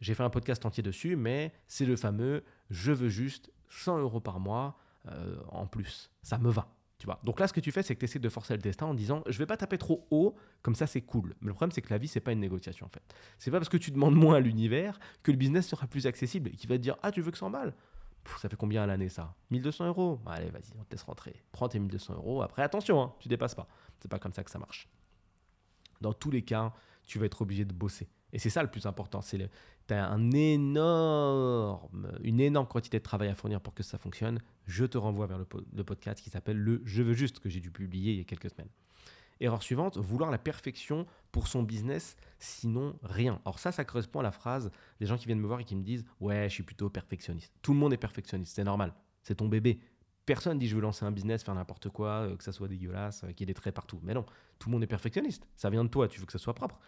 J'ai 0.00 0.14
fait 0.14 0.22
un 0.22 0.30
podcast 0.30 0.64
entier 0.64 0.82
dessus, 0.82 1.16
mais 1.16 1.52
c'est 1.66 1.84
le 1.84 1.96
fameux 1.96 2.42
je 2.70 2.92
veux 2.92 3.08
juste 3.08 3.52
100 3.68 3.98
euros 3.98 4.20
par 4.20 4.40
mois 4.40 4.78
euh, 5.08 5.36
en 5.48 5.66
plus. 5.66 6.10
Ça 6.22 6.38
me 6.38 6.50
va. 6.50 6.68
Tu 6.98 7.06
vois. 7.06 7.18
Donc 7.24 7.40
là, 7.40 7.48
ce 7.48 7.54
que 7.54 7.60
tu 7.60 7.72
fais, 7.72 7.82
c'est 7.82 7.94
que 7.94 8.00
tu 8.00 8.04
essaies 8.04 8.18
de 8.18 8.28
forcer 8.28 8.52
le 8.54 8.60
destin 8.60 8.86
en 8.86 8.94
disant 8.94 9.22
je 9.26 9.38
vais 9.38 9.46
pas 9.46 9.56
taper 9.56 9.78
trop 9.78 10.06
haut, 10.10 10.34
comme 10.60 10.74
ça 10.74 10.86
c'est 10.86 11.00
cool. 11.00 11.34
Mais 11.40 11.48
le 11.48 11.54
problème, 11.54 11.72
c'est 11.72 11.80
que 11.80 11.90
la 11.90 11.98
vie, 11.98 12.08
c'est 12.08 12.20
pas 12.20 12.32
une 12.32 12.40
négociation 12.40 12.86
en 12.86 12.90
fait. 12.90 13.02
C'est 13.38 13.50
pas 13.50 13.58
parce 13.58 13.70
que 13.70 13.78
tu 13.78 13.90
demandes 13.90 14.14
moins 14.14 14.36
à 14.36 14.40
l'univers 14.40 15.00
que 15.22 15.30
le 15.30 15.38
business 15.38 15.66
sera 15.66 15.86
plus 15.86 16.06
accessible 16.06 16.50
et 16.50 16.52
qu'il 16.52 16.68
va 16.68 16.76
te 16.76 16.82
dire 16.82 16.96
ah, 17.02 17.10
tu 17.10 17.22
veux 17.22 17.30
que 17.30 17.38
100 17.38 17.50
balles 17.50 17.74
ça 18.38 18.48
fait 18.48 18.56
combien 18.56 18.82
à 18.82 18.86
l'année 18.86 19.08
ça? 19.08 19.34
1200 19.50 19.86
euros? 19.86 20.20
Allez, 20.26 20.50
vas-y, 20.50 20.72
on 20.78 20.84
te 20.84 20.92
laisse 20.92 21.02
rentrer. 21.02 21.42
Prends 21.52 21.68
tes 21.68 21.78
1200 21.78 22.14
euros. 22.14 22.42
Après, 22.42 22.62
attention, 22.62 23.02
hein, 23.02 23.14
tu 23.18 23.28
dépasses 23.28 23.54
pas. 23.54 23.66
C'est 24.00 24.10
pas 24.10 24.18
comme 24.18 24.32
ça 24.32 24.44
que 24.44 24.50
ça 24.50 24.58
marche. 24.58 24.88
Dans 26.00 26.12
tous 26.12 26.30
les 26.30 26.42
cas, 26.42 26.72
tu 27.06 27.18
vas 27.18 27.26
être 27.26 27.42
obligé 27.42 27.64
de 27.64 27.72
bosser. 27.72 28.08
Et 28.32 28.38
c'est 28.38 28.50
ça 28.50 28.62
le 28.62 28.70
plus 28.70 28.86
important. 28.86 29.20
C'est 29.20 29.50
tu 29.90 29.94
as 29.94 30.08
un 30.08 30.30
énorme, 30.30 32.12
une 32.22 32.40
énorme 32.40 32.68
quantité 32.68 32.98
de 32.98 33.02
travail 33.02 33.28
à 33.28 33.34
fournir 33.34 33.60
pour 33.60 33.74
que 33.74 33.82
ça 33.82 33.98
fonctionne. 33.98 34.38
Je 34.66 34.84
te 34.84 34.96
renvoie 34.96 35.26
vers 35.26 35.38
le, 35.38 35.84
podcast 35.84 36.20
qui 36.22 36.30
s'appelle 36.30 36.58
le 36.58 36.80
Je 36.84 37.02
veux 37.02 37.12
juste 37.12 37.40
que 37.40 37.48
j'ai 37.48 37.58
dû 37.58 37.72
publier 37.72 38.12
il 38.12 38.18
y 38.18 38.20
a 38.20 38.24
quelques 38.24 38.50
semaines. 38.50 38.68
Erreur 39.40 39.62
suivante, 39.62 39.96
vouloir 39.96 40.30
la 40.30 40.38
perfection 40.38 41.06
pour 41.32 41.48
son 41.48 41.64
business, 41.64 42.16
sinon 42.38 42.94
rien. 43.02 43.40
Alors 43.44 43.58
ça, 43.58 43.72
ça 43.72 43.84
correspond 43.84 44.20
à 44.20 44.22
la 44.22 44.30
phrase 44.30 44.70
des 45.00 45.06
gens 45.06 45.16
qui 45.16 45.26
viennent 45.26 45.40
me 45.40 45.46
voir 45.46 45.58
et 45.58 45.64
qui 45.64 45.74
me 45.74 45.82
disent 45.82 46.04
Ouais, 46.20 46.44
je 46.48 46.54
suis 46.54 46.62
plutôt 46.62 46.88
perfectionniste. 46.88 47.52
Tout 47.60 47.72
le 47.72 47.78
monde 47.78 47.92
est 47.92 47.98
perfectionniste, 47.98 48.54
c'est 48.54 48.64
normal. 48.64 48.94
C'est 49.22 49.36
ton 49.36 49.48
bébé. 49.48 49.80
Personne 50.24 50.58
dit 50.58 50.68
je 50.68 50.76
veux 50.76 50.82
lancer 50.82 51.04
un 51.04 51.10
business, 51.10 51.42
faire 51.42 51.54
n'importe 51.56 51.88
quoi, 51.88 52.28
euh, 52.28 52.36
que 52.36 52.44
ça 52.44 52.52
soit 52.52 52.68
dégueulasse, 52.68 53.24
euh, 53.24 53.28
qu'il 53.28 53.40
y 53.40 53.42
ait 53.44 53.46
des 53.46 53.54
traits 53.54 53.74
partout. 53.74 53.98
Mais 54.04 54.14
non, 54.14 54.24
tout 54.60 54.68
le 54.68 54.74
monde 54.74 54.84
est 54.84 54.86
perfectionniste. 54.86 55.48
Ça 55.56 55.68
vient 55.70 55.82
de 55.82 55.88
toi, 55.88 56.06
tu 56.06 56.20
veux 56.20 56.26
que 56.26 56.32
ça 56.32 56.38
soit 56.38 56.54
propre. 56.54 56.78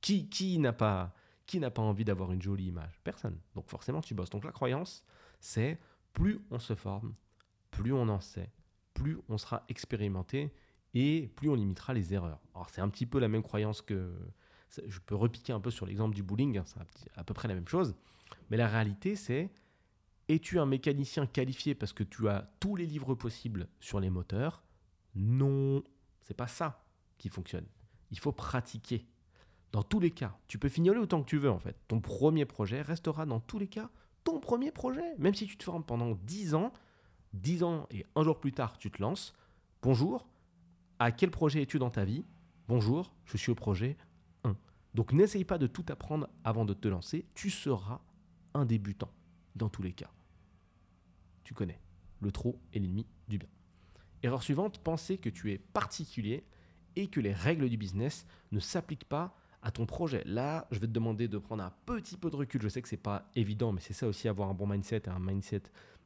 Qui, 0.00 0.28
qui 0.28 0.58
n'a 0.58 0.74
pas, 0.74 1.14
qui 1.46 1.60
n'a 1.60 1.70
pas 1.70 1.82
envie 1.82 2.04
d'avoir 2.04 2.32
une 2.32 2.42
jolie 2.42 2.66
image 2.66 3.00
Personne. 3.04 3.38
Donc 3.54 3.68
forcément, 3.68 4.00
tu 4.00 4.14
bosses. 4.14 4.30
Donc 4.30 4.44
la 4.44 4.52
croyance, 4.52 5.04
c'est 5.40 5.78
plus 6.12 6.40
on 6.50 6.58
se 6.58 6.74
forme, 6.74 7.14
plus 7.70 7.92
on 7.92 8.08
en 8.08 8.20
sait, 8.20 8.50
plus 8.94 9.18
on 9.28 9.38
sera 9.38 9.64
expérimenté 9.68 10.52
et 10.94 11.30
plus 11.36 11.48
on 11.48 11.54
limitera 11.54 11.92
les 11.92 12.14
erreurs. 12.14 12.40
Alors 12.54 12.70
c'est 12.70 12.80
un 12.80 12.88
petit 12.88 13.06
peu 13.06 13.18
la 13.18 13.28
même 13.28 13.42
croyance 13.42 13.82
que... 13.82 14.12
Je 14.88 14.98
peux 14.98 15.14
repiquer 15.14 15.52
un 15.52 15.60
peu 15.60 15.70
sur 15.70 15.86
l'exemple 15.86 16.16
du 16.16 16.24
bowling, 16.24 16.58
hein, 16.58 16.64
c'est 16.66 17.16
à 17.16 17.22
peu 17.22 17.32
près 17.32 17.46
la 17.46 17.54
même 17.54 17.68
chose. 17.68 17.94
Mais 18.50 18.56
la 18.56 18.66
réalité, 18.66 19.14
c'est 19.14 19.52
es-tu 20.28 20.58
un 20.58 20.66
mécanicien 20.66 21.26
qualifié 21.26 21.74
parce 21.74 21.92
que 21.92 22.02
tu 22.02 22.28
as 22.28 22.50
tous 22.58 22.74
les 22.74 22.86
livres 22.86 23.14
possibles 23.14 23.68
sur 23.78 24.00
les 24.00 24.10
moteurs? 24.10 24.64
Non, 25.14 25.84
c'est 26.22 26.34
pas 26.34 26.48
ça 26.48 26.84
qui 27.18 27.28
fonctionne. 27.28 27.66
Il 28.10 28.18
faut 28.18 28.32
pratiquer. 28.32 29.06
Dans 29.74 29.82
tous 29.82 29.98
les 29.98 30.12
cas, 30.12 30.38
tu 30.46 30.56
peux 30.56 30.68
fignoler 30.68 31.00
autant 31.00 31.20
que 31.20 31.28
tu 31.28 31.36
veux 31.36 31.50
en 31.50 31.58
fait. 31.58 31.76
Ton 31.88 31.98
premier 31.98 32.44
projet 32.44 32.80
restera 32.80 33.26
dans 33.26 33.40
tous 33.40 33.58
les 33.58 33.66
cas 33.66 33.90
ton 34.22 34.38
premier 34.38 34.70
projet. 34.70 35.16
Même 35.18 35.34
si 35.34 35.48
tu 35.48 35.56
te 35.56 35.64
formes 35.64 35.82
pendant 35.82 36.14
10 36.14 36.54
ans, 36.54 36.72
10 37.32 37.64
ans 37.64 37.88
et 37.90 38.06
un 38.14 38.22
jour 38.22 38.38
plus 38.38 38.52
tard, 38.52 38.78
tu 38.78 38.92
te 38.92 39.02
lances. 39.02 39.34
Bonjour, 39.82 40.28
à 41.00 41.10
quel 41.10 41.32
projet 41.32 41.60
es-tu 41.60 41.80
dans 41.80 41.90
ta 41.90 42.04
vie? 42.04 42.24
Bonjour, 42.68 43.12
je 43.24 43.36
suis 43.36 43.50
au 43.50 43.56
projet 43.56 43.96
1. 44.44 44.56
Donc 44.94 45.12
n'essaye 45.12 45.44
pas 45.44 45.58
de 45.58 45.66
tout 45.66 45.84
apprendre 45.88 46.28
avant 46.44 46.64
de 46.64 46.72
te 46.72 46.86
lancer. 46.86 47.26
Tu 47.34 47.50
seras 47.50 48.00
un 48.54 48.66
débutant 48.66 49.10
dans 49.56 49.70
tous 49.70 49.82
les 49.82 49.92
cas. 49.92 50.12
Tu 51.42 51.52
connais, 51.52 51.80
le 52.20 52.30
trop 52.30 52.60
est 52.72 52.78
l'ennemi 52.78 53.08
du 53.26 53.38
bien. 53.38 53.48
Erreur 54.22 54.44
suivante, 54.44 54.78
penser 54.78 55.18
que 55.18 55.30
tu 55.30 55.50
es 55.50 55.58
particulier 55.58 56.44
et 56.94 57.08
que 57.08 57.18
les 57.18 57.32
règles 57.32 57.68
du 57.68 57.76
business 57.76 58.24
ne 58.52 58.60
s'appliquent 58.60 59.08
pas 59.08 59.36
à 59.64 59.70
ton 59.70 59.86
projet. 59.86 60.22
Là, 60.26 60.68
je 60.70 60.78
vais 60.78 60.86
te 60.86 60.92
demander 60.92 61.26
de 61.26 61.38
prendre 61.38 61.64
un 61.64 61.72
petit 61.86 62.18
peu 62.18 62.30
de 62.30 62.36
recul. 62.36 62.60
Je 62.62 62.68
sais 62.68 62.82
que 62.82 62.88
c'est 62.88 62.98
pas 62.98 63.30
évident, 63.34 63.72
mais 63.72 63.80
c'est 63.80 63.94
ça 63.94 64.06
aussi 64.06 64.28
avoir 64.28 64.50
un 64.50 64.54
bon 64.54 64.66
mindset 64.66 65.02
et 65.06 65.08
un 65.08 65.18
mindset 65.18 65.62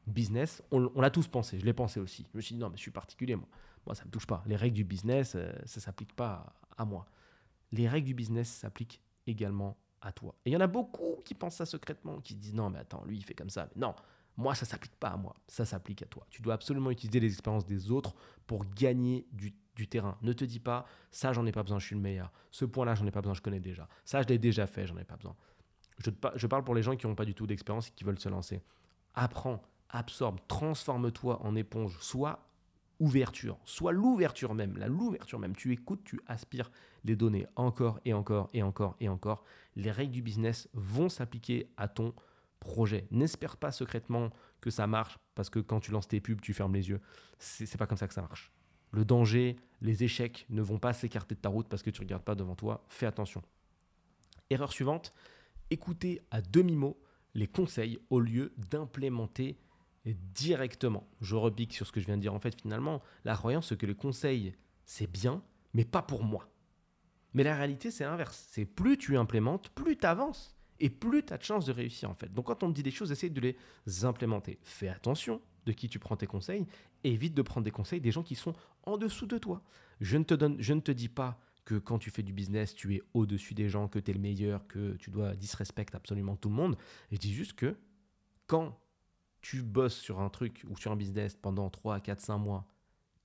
business. 0.07 0.63
On, 0.71 1.01
l'a 1.01 1.11
tous 1.11 1.27
pensé, 1.27 1.59
je 1.59 1.65
l'ai 1.67 1.73
pensé 1.73 1.99
aussi. 1.99 2.25
Je 2.33 2.37
me 2.37 2.41
suis 2.41 2.55
dit 2.55 2.61
non, 2.61 2.71
mais 2.71 2.77
je 2.77 2.83
suis 2.83 2.93
particulier 2.93 3.35
moi. 3.35 3.49
Moi, 3.85 3.97
ça 3.97 4.05
me 4.05 4.11
touche 4.11 4.27
pas. 4.27 4.45
Les 4.47 4.55
règles 4.55 4.77
du 4.77 4.85
business, 4.85 5.31
ça 5.31 5.39
euh, 5.39 5.53
ça 5.67 5.81
s'applique 5.81 6.15
pas 6.15 6.55
à, 6.77 6.85
moi. 6.85 7.07
Les 7.73 7.89
règles 7.89 8.07
du 8.07 8.15
business 8.15 8.49
s'appliquent 8.49 9.01
également 9.27 9.77
à 10.01 10.13
toi. 10.13 10.37
Et 10.45 10.51
il 10.51 10.53
y 10.53 10.57
en 10.57 10.61
a 10.61 10.69
beaucoup 10.69 11.17
qui 11.25 11.35
pensent 11.35 11.57
ça 11.57 11.67
secrètement, 11.67 12.21
qui 12.21 12.35
se 12.35 12.39
disent 12.39 12.55
non, 12.55 12.71
mais 12.71 12.79
attends, 12.79 13.05
lui 13.07 13.17
il 13.17 13.25
fait 13.25 13.35
comme 13.35 13.51
ça. 13.51 13.69
Mais 13.75 13.81
non, 13.81 13.95
moi 14.37 14.55
ça 14.55 14.67
s'applique 14.67 14.95
pas 14.97 15.09
à 15.09 15.17
moi, 15.17 15.35
ça 15.49 15.65
s'applique 15.65 16.03
à 16.03 16.07
toi. 16.07 16.25
Tu 16.31 16.43
dois 16.43 16.55
absolument 16.55 16.93
utiliser 16.93 17.19
les 17.19 17.33
expériences 17.33 17.67
des 17.67 17.91
autres 17.91 18.15
pour 18.47 18.65
gagner 18.77 19.27
du 19.33 19.53
du 19.79 19.89
terrain. 19.89 20.19
Ne 20.23 20.33
te 20.33 20.45
dis 20.45 20.59
pas, 20.59 20.85
ça, 21.11 21.33
j'en 21.33 21.47
ai 21.47 21.53
pas 21.53 21.63
besoin, 21.63 21.79
je 21.79 21.87
suis 21.87 21.95
le 21.95 22.03
meilleur. 22.03 22.31
Ce 22.51 22.65
point-là, 22.65 22.95
j'en 22.97 23.07
ai 23.07 23.11
pas 23.11 23.23
besoin, 23.23 23.35
je 23.35 23.41
connais 23.41 23.61
déjà. 23.61 23.89
Ça, 24.05 24.21
je 24.21 24.29
l'ai 24.29 24.39
déjà 24.39 24.67
fait, 24.67 24.87
j'en 24.87 24.99
ai 24.99 25.05
pas 25.05 25.17
besoin. 25.17 25.37
Je, 26.05 26.47
parle 26.47 26.65
pour 26.65 26.75
les 26.75 26.83
gens 26.83 26.97
qui 26.97 27.07
n'ont 27.07 27.15
pas 27.15 27.25
du 27.25 27.35
tout 27.35 27.47
d'expérience 27.47 27.89
et 27.89 27.91
qui 27.93 28.05
veulent 28.05 28.19
se 28.19 28.29
lancer. 28.29 28.63
Apprends, 29.15 29.63
absorbe, 29.89 30.41
transforme-toi 30.49 31.41
en 31.43 31.55
éponge. 31.57 31.97
Sois 32.01 32.45
ouverture, 33.01 33.59
soit 33.65 33.93
l'ouverture 33.93 34.55
même, 34.55 34.77
la 34.77 34.89
l'ouverture 34.89 35.39
même. 35.39 35.55
Tu 35.55 35.73
écoutes, 35.73 36.03
tu 36.05 36.21
aspires 36.27 36.71
les 37.05 37.15
données 37.15 37.47
encore 37.55 38.01
et 38.05 38.13
encore 38.13 38.51
et 38.53 38.63
encore 38.63 38.97
et 39.01 39.09
encore. 39.09 39.45
Les 39.77 39.93
règles 39.93 40.13
du 40.13 40.23
business 40.23 40.69
vont 40.73 41.09
s'appliquer 41.09 41.71
à 41.77 41.87
ton 41.87 42.13
projet. 42.59 43.07
N'espère 43.13 43.57
pas 43.57 43.71
secrètement 43.71 44.31
que 44.61 44.71
ça 44.71 44.89
marche 44.89 45.19
parce 45.37 45.51
que 45.51 45.61
quand 45.61 45.79
tu 45.79 45.93
lances 45.93 46.09
tes 46.09 46.21
pubs, 46.21 46.41
tu 46.41 46.53
fermes 46.53 46.75
les 46.75 46.89
yeux. 46.89 47.01
C'est 47.39 47.79
pas 47.79 47.87
comme 47.87 47.99
ça 47.99 48.09
que 48.09 48.15
ça 48.15 48.23
marche. 48.23 48.53
Le 48.93 49.05
danger, 49.05 49.57
les 49.81 50.05
échecs 50.05 50.47
ne 50.51 50.63
vont 50.63 50.79
pas 50.79 50.93
s'écarter 50.93 51.35
de 51.35 51.41
ta 51.41 51.49
route 51.49 51.69
parce 51.69 51.83
que 51.83 51.91
tu 51.91 52.01
ne 52.01 52.07
regardes 52.07 52.25
pas 52.25 52.35
devant 52.35 52.55
toi. 52.55 52.85
Fais 52.89 53.07
attention. 53.07 53.43
Erreur 54.51 54.73
suivante, 54.73 55.13
écouter 55.71 56.23
à 56.31 56.41
demi-mot 56.41 56.99
les 57.35 57.47
conseils 57.47 57.99
au 58.11 58.21
lieu 58.21 58.53
d'implémenter 58.71 59.59
directement. 60.35 61.07
Je 61.21 61.37
repique 61.37 61.75
sur 61.75 61.87
ce 61.87 61.93
que 61.93 62.01
je 62.01 62.07
viens 62.07 62.17
de 62.17 62.23
dire. 62.23 62.35
En 62.35 62.41
fait, 62.41 62.61
finalement, 62.61 63.03
la 63.25 63.37
croyance, 63.37 63.69
c'est 63.69 63.77
que 63.77 63.87
les 63.87 63.95
conseils, 63.95 64.55
c'est 64.85 65.11
bien, 65.11 65.43
mais 65.75 65.85
pas 65.85 66.03
pour 66.03 66.25
moi. 66.25 66.49
Mais 67.35 67.43
la 67.43 67.55
réalité, 67.55 67.91
c'est 67.91 68.05
l'inverse. 68.05 68.47
C'est 68.51 68.65
plus 68.65 68.97
tu 68.97 69.17
implémentes, 69.17 69.69
plus 69.71 69.97
tu 69.97 70.07
avances. 70.07 70.57
Et 70.81 70.91
plus 70.91 71.25
tu 71.25 71.33
as 71.33 71.39
de 71.39 71.43
chances 71.43 71.67
de 71.67 71.73
réussir, 71.73 72.09
en 72.09 72.15
fait. 72.15 72.33
Donc, 72.33 72.47
quand 72.47 72.63
on 72.63 72.71
te 72.71 72.75
dit 72.75 72.83
des 72.83 72.91
choses, 72.91 73.11
essaye 73.11 73.31
de 73.31 73.41
les 73.41 74.05
implémenter. 74.05 74.59
Fais 74.63 74.89
attention 74.89 75.41
qui 75.73 75.89
tu 75.89 75.99
prends 75.99 76.17
tes 76.17 76.27
conseils. 76.27 76.67
évite 77.05 77.35
de 77.35 77.43
prendre 77.43 77.65
des 77.65 77.71
conseils 77.71 78.01
des 78.01 78.11
gens 78.11 78.23
qui 78.23 78.35
sont 78.35 78.55
en 78.85 78.97
dessous 78.97 79.27
de 79.27 79.39
toi. 79.39 79.63
Je 80.01 80.17
ne 80.17 80.25
te, 80.25 80.35
donne, 80.35 80.57
je 80.61 80.73
ne 80.73 80.81
te 80.81 80.93
dis 80.93 81.09
pas 81.09 81.41
que 81.65 81.75
quand 81.75 81.99
tu 81.99 82.11
fais 82.11 82.23
du 82.23 82.33
business, 82.33 82.75
tu 82.75 82.95
es 82.95 83.03
au-dessus 83.13 83.55
des 83.55 83.69
gens, 83.69 83.89
que 83.89 83.99
tu 83.99 84.11
es 84.11 84.15
le 84.15 84.21
meilleur, 84.21 84.67
que 84.67 84.97
tu 84.97 85.11
dois 85.11 85.37
disrespecter 85.37 85.97
absolument 85.97 86.37
tout 86.37 86.49
le 86.49 86.55
monde. 86.55 86.77
Je 87.13 87.19
dis 87.19 87.35
juste 87.35 87.53
que 87.53 87.77
quand 88.47 88.79
tu 89.41 89.63
bosses 89.63 89.99
sur 89.99 90.21
un 90.21 90.31
truc 90.31 90.65
ou 90.69 90.77
sur 90.77 90.91
un 90.91 90.97
business 90.97 91.37
pendant 91.37 91.69
3, 91.69 92.01
4, 92.01 92.21
5 92.21 92.39
mois 92.39 92.67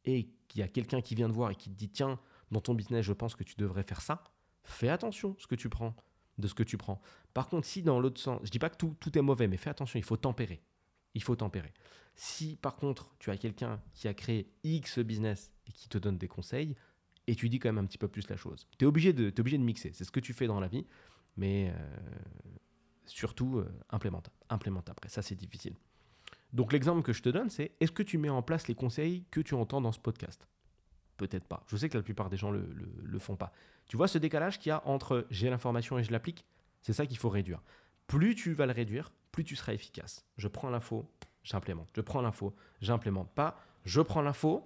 et 0.06 0.30
qu'il 0.48 0.60
y 0.60 0.64
a 0.64 0.68
quelqu'un 0.68 1.02
qui 1.02 1.16
vient 1.16 1.30
te 1.30 1.34
voir 1.34 1.52
et 1.52 1.56
qui 1.56 1.70
te 1.70 1.76
dit 1.76 1.90
tiens, 1.90 2.20
dans 2.52 2.62
ton 2.62 2.74
business, 2.74 3.06
je 3.06 3.14
pense 3.14 3.36
que 3.36 3.44
tu 3.44 3.56
devrais 3.58 3.84
faire 3.84 4.02
ça, 4.02 4.24
fais 4.64 4.90
attention 4.90 5.36
ce 5.40 5.48
que 5.48 5.56
tu 5.56 5.70
prends, 5.70 5.96
de 6.38 6.48
ce 6.48 6.54
que 6.54 6.64
tu 6.64 6.78
prends. 6.78 7.02
Par 7.34 7.48
contre, 7.48 7.66
si 7.66 7.82
dans 7.82 8.00
l'autre 8.00 8.20
sens, 8.20 8.40
je 8.44 8.50
dis 8.50 8.60
pas 8.60 8.70
que 8.70 8.78
tout, 8.78 8.96
tout 9.00 9.18
est 9.18 9.22
mauvais, 9.22 9.48
mais 9.48 9.58
fais 9.58 9.70
attention, 9.70 9.98
il 9.98 10.04
faut 10.04 10.18
tempérer. 10.18 10.62
Il 11.14 11.24
faut 11.24 11.36
tempérer. 11.36 11.74
Si 12.16 12.56
par 12.56 12.76
contre 12.76 13.16
tu 13.20 13.32
as 13.32 13.38
quelqu'un 13.38 13.82
qui 13.94 14.08
a 14.08 14.14
créé 14.14 14.52
X 14.64 15.00
business 15.00 15.52
et 15.68 15.72
qui 15.72 15.90
te 15.90 15.98
donne 15.98 16.18
des 16.18 16.28
conseils, 16.28 16.76
étudie 17.28 17.60
quand 17.60 17.70
même 17.70 17.84
un 17.84 17.88
petit 17.88 17.98
peu 17.98 18.08
plus 18.08 18.28
la 18.30 18.36
chose. 18.36 18.68
Tu 18.78 18.86
es 18.86 18.88
obligé 18.88 19.14
de, 19.14 19.34
obligé 19.40 19.58
de 19.58 19.64
mixer, 19.64 19.92
c'est 19.94 20.04
ce 20.04 20.12
que 20.12 20.20
tu 20.20 20.34
fais 20.34 20.48
dans 20.48 20.60
la 20.60 20.68
vie, 20.68 20.86
mais 21.38 21.72
euh, 21.76 22.00
surtout 23.06 23.60
euh, 23.60 23.72
implémente. 23.90 24.30
implémenter 24.50 24.92
après. 24.92 25.10
Ça, 25.10 25.22
c'est 25.22 25.36
difficile. 25.36 25.76
Donc 26.52 26.72
l'exemple 26.72 27.02
que 27.02 27.14
je 27.14 27.22
te 27.22 27.30
donne, 27.30 27.50
c'est 27.50 27.72
est-ce 27.80 27.92
que 27.92 28.04
tu 28.04 28.18
mets 28.18 28.30
en 28.30 28.42
place 28.42 28.68
les 28.68 28.76
conseils 28.76 29.26
que 29.32 29.42
tu 29.42 29.56
entends 29.56 29.82
dans 29.82 29.92
ce 29.92 30.00
podcast? 30.00 30.48
Peut-être 31.18 31.48
pas. 31.48 31.64
Je 31.68 31.78
sais 31.78 31.90
que 31.90 31.98
la 31.98 32.04
plupart 32.04 32.30
des 32.30 32.38
gens 32.38 32.52
le, 32.52 32.62
le, 32.74 32.92
le 33.04 33.20
font 33.20 33.36
pas. 33.36 33.54
Tu 33.88 33.98
vois 33.98 34.08
ce 34.08 34.18
décalage 34.18 34.60
qu'il 34.60 34.70
y 34.70 34.72
a 34.72 34.86
entre 34.88 35.26
j'ai 35.30 35.50
l'information 35.50 35.98
et 35.98 36.04
je 36.04 36.12
l'applique? 36.12 36.46
C'est 36.82 36.94
ça 36.94 37.06
qu'il 37.06 37.18
faut 37.18 37.30
réduire. 37.30 37.62
Plus 38.08 38.36
tu 38.36 38.54
vas 38.54 38.66
le 38.66 38.74
réduire, 38.74 39.12
plus 39.32 39.44
tu 39.44 39.56
seras 39.56 39.74
efficace. 39.74 40.26
Je 40.38 40.48
prends 40.48 40.70
l'info, 40.70 41.10
j'implémente. 41.44 41.90
Je 41.96 42.02
prends 42.02 42.22
l'info, 42.22 42.56
j'implémente. 42.82 43.32
Pas 43.32 43.58
je 43.86 44.02
prends 44.02 44.22
l'info, 44.22 44.66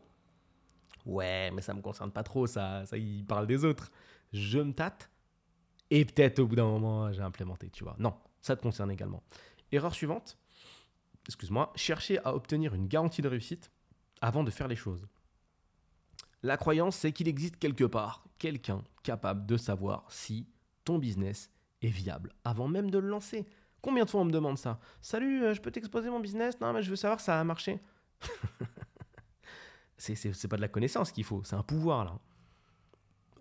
ouais, 1.06 1.52
mais 1.52 1.62
ça 1.62 1.74
me 1.74 1.82
concerne 1.82 2.12
pas 2.12 2.24
trop, 2.24 2.46
ça, 2.46 2.86
ça 2.86 2.98
il 2.98 3.26
parle 3.26 3.48
des 3.48 3.66
autres. 3.66 3.92
Je 4.32 4.60
me 4.60 4.74
tâte, 4.74 5.10
et 5.90 6.06
peut-être 6.06 6.40
au 6.40 6.48
bout 6.48 6.56
d'un 6.56 6.66
moment, 6.66 7.12
j'ai 7.12 7.22
implémenté, 7.22 7.70
tu 7.70 7.84
vois. 7.84 7.96
Non, 7.98 8.14
ça 8.42 8.56
te 8.56 8.62
concerne 8.62 8.92
également. 8.92 9.24
Erreur 9.72 9.94
suivante, 9.94 10.38
excuse-moi, 11.26 11.72
chercher 11.76 12.20
à 12.20 12.36
obtenir 12.36 12.74
une 12.74 12.88
garantie 12.88 13.22
de 13.22 13.28
réussite 13.28 13.72
avant 14.22 14.44
de 14.44 14.52
faire 14.52 14.68
les 14.68 14.76
choses. 14.76 15.08
La 16.44 16.58
croyance, 16.58 16.96
c'est 16.96 17.12
qu'il 17.12 17.28
existe 17.28 17.58
quelque 17.58 17.84
part 17.84 18.24
quelqu'un 18.38 18.84
capable 19.02 19.46
de 19.48 19.58
savoir 19.58 20.06
si 20.10 20.48
ton 20.84 21.00
business 21.00 21.50
est 21.82 21.90
viable 21.90 22.34
avant 22.44 22.68
même 22.68 22.90
de 22.90 22.98
le 22.98 23.08
lancer. 23.08 23.48
Combien 23.82 24.06
de 24.06 24.10
fois 24.10 24.22
on 24.22 24.26
me 24.26 24.32
demande 24.32 24.58
ça? 24.58 24.80
Salut, 25.02 25.44
euh, 25.44 25.54
je 25.54 25.62
peux 25.62 25.72
t'exposer 25.72 26.10
mon 26.10 26.20
business? 26.20 26.60
Non, 26.60 26.74
mais 26.74 26.82
je 26.82 26.90
veux 26.90 26.96
savoir 26.96 27.20
ça 27.20 27.40
a 27.40 27.44
marché. 27.44 27.80
c'est 29.98 30.48
pas 30.48 30.58
de 30.58 30.62
la 30.62 30.68
connaissance 30.68 31.12
qu'il 31.12 31.24
faut, 31.24 31.44
c'est 31.44 31.56
un 31.56 31.64
pouvoir 31.64 32.06
là. 32.06 32.20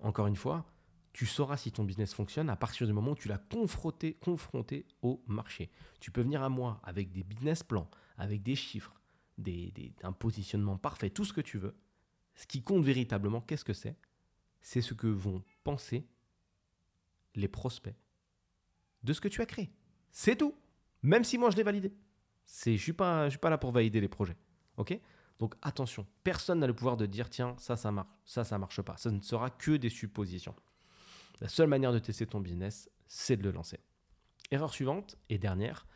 Encore 0.03 0.27
une 0.27 0.37
fois, 0.37 0.67
tu 1.13 1.25
sauras 1.25 1.57
si 1.57 1.73
ton 1.73 1.85
business 1.85 2.13
fonctionne 2.13 2.51
à 2.51 2.57
partir 2.57 2.87
du 2.87 2.93
moment 2.93 3.13
où 3.13 3.15
tu 3.15 3.29
l'as 3.29 3.39
confronté, 3.39 4.15
confronté 4.15 4.87
au 5.01 5.23
marché. 5.27 5.71
Tu 5.99 6.11
peux 6.11 6.21
venir 6.21 6.43
à 6.43 6.51
moi 6.51 6.79
avec 6.85 7.11
des 7.11 7.25
business 7.25 7.63
plans, 7.63 7.91
avec 8.19 8.43
des 8.43 8.55
chiffres, 8.55 8.95
des, 9.39 9.73
un 10.03 10.13
positionnement 10.13 10.77
parfait, 10.77 11.09
tout 11.09 11.25
ce 11.25 11.33
que 11.33 11.41
tu 11.41 11.57
veux. 11.57 11.75
Ce 12.35 12.47
qui 12.47 12.63
compte 12.63 12.85
véritablement, 12.85 13.41
qu'est-ce 13.41 13.65
que 13.65 13.73
c'est? 13.73 13.97
C'est 14.61 14.83
ce 14.83 14.93
que 14.93 15.07
vont 15.07 15.43
penser 15.65 16.07
les 17.35 17.49
prospects 17.49 17.97
de 19.07 19.13
ce 19.13 19.21
que 19.21 19.29
tu 19.29 19.41
as 19.41 19.47
créé. 19.47 19.71
C'est 20.11 20.37
tout. 20.37 20.55
Même 21.03 21.25
si 21.25 21.39
moi 21.39 21.51
je 21.51 21.57
l'ai 21.57 21.63
validé. 21.63 21.95
Je 22.65 22.71
ne 22.71 22.77
suis, 22.77 22.93
pas, 22.93 23.31
suis 23.31 23.39
pas 23.39 23.51
là 23.51 23.59
pour 23.59 23.73
valider 23.73 24.01
les 24.01 24.09
projets. 24.09 24.37
ok? 24.77 24.99
Donc 25.39 25.55
attention, 25.63 26.07
personne 26.25 26.61
n'a 26.61 26.67
le 26.67 26.75
pouvoir 26.75 26.97
de 26.97 27.07
dire 27.07 27.29
tiens, 27.29 27.55
ça, 27.59 27.77
ça 27.77 27.93
marche, 27.93 28.09
ça, 28.25 28.45
ça 28.45 28.59
marche 28.59 28.81
pas. 28.83 28.97
Ça 28.97 29.11
ne 29.11 29.21
sera 29.21 29.51
que 29.51 29.73
des 29.77 29.91
suppositions. 29.91 30.55
La 31.41 31.49
seule 31.49 31.69
manière 31.69 31.93
de 31.93 31.99
tester 31.99 32.27
ton 32.27 32.41
business, 32.41 32.91
c'est 33.07 33.37
de 33.37 33.43
le 33.43 33.51
lancer. 33.51 33.79
Erreur 34.51 34.73
suivante 34.73 35.17
et 35.29 35.39
dernière, 35.39 35.87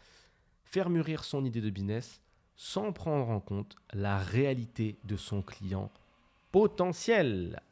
faire 0.65 0.91
mûrir 0.91 1.25
son 1.25 1.45
idée 1.45 1.61
de 1.61 1.71
business 1.71 2.21
sans 2.55 2.93
prendre 2.93 3.31
en 3.31 3.41
compte 3.41 3.77
la 3.93 4.19
réalité 4.19 4.99
de 5.05 5.17
son 5.17 5.43
client 5.43 5.91
potentiel. 6.53 7.63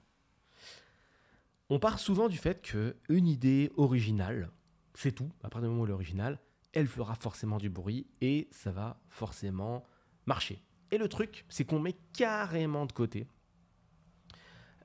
On 1.69 1.79
part 1.79 1.99
souvent 1.99 2.29
du 2.29 2.39
fait 2.39 2.63
qu'une 2.63 3.27
idée 3.27 3.71
originale, 3.77 4.51
c'est 4.99 5.13
tout, 5.13 5.31
à 5.45 5.49
partir 5.49 5.61
du 5.61 5.69
moment 5.69 5.83
où 5.83 5.85
elle 5.85 5.91
est 5.93 5.95
originale, 5.95 6.41
elle 6.73 6.89
fera 6.89 7.15
forcément 7.15 7.59
du 7.59 7.71
bruit 7.71 8.09
et 8.21 8.49
ça 8.51 8.73
va 8.73 9.01
forcément 9.09 9.85
marcher. 10.27 10.61
Et 10.91 10.99
le 10.99 11.09
truc, 11.09 11.45
c'est 11.49 11.65
qu'on 11.65 11.79
met 11.79 11.93
carrément 12.13 12.85
de 12.85 12.91
côté 12.91 13.29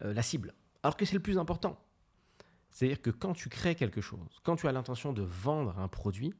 euh, 0.04 0.13
la 0.13 0.21
cible. 0.21 0.54
Alors 0.84 0.97
que 0.97 1.06
c'est 1.06 1.15
le 1.15 1.19
plus 1.19 1.39
important. 1.39 1.84
C'est-à-dire 2.69 3.02
que 3.02 3.10
quand 3.10 3.34
tu 3.34 3.49
crées 3.49 3.73
quelque 3.73 4.02
chose, 4.02 4.39
quand 4.43 4.56
tu 4.56 4.67
as 4.67 4.71
l'intention 4.71 5.13
de 5.13 5.23
vendre 5.23 5.80
un 5.80 5.88
produit, 5.88 6.36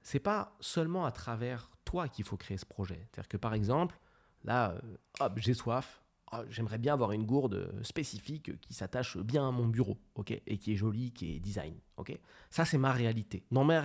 c'est 0.00 0.18
pas 0.18 0.56
seulement 0.60 1.04
à 1.04 1.12
travers 1.12 1.70
toi 1.84 2.08
qu'il 2.08 2.24
faut 2.24 2.38
créer 2.38 2.56
ce 2.56 2.64
projet. 2.64 3.06
C'est-à-dire 3.12 3.28
que 3.28 3.36
par 3.36 3.52
exemple, 3.52 4.00
là, 4.42 4.70
euh, 4.70 4.96
hop, 5.20 5.34
j'ai 5.36 5.52
soif, 5.52 6.02
oh, 6.32 6.38
j'aimerais 6.48 6.78
bien 6.78 6.94
avoir 6.94 7.12
une 7.12 7.24
gourde 7.24 7.72
spécifique 7.82 8.58
qui 8.60 8.74
s'attache 8.74 9.16
bien 9.18 9.48
à 9.48 9.50
mon 9.50 9.66
bureau, 9.66 9.98
ok, 10.14 10.30
et 10.46 10.58
qui 10.58 10.72
est 10.72 10.76
jolie, 10.76 11.12
qui 11.12 11.34
est 11.34 11.40
design, 11.40 11.74
ok. 11.96 12.18
Ça 12.50 12.64
c'est 12.64 12.78
ma 12.78 12.92
réalité. 12.92 13.44
Dans 13.50 13.64
ma, 13.64 13.80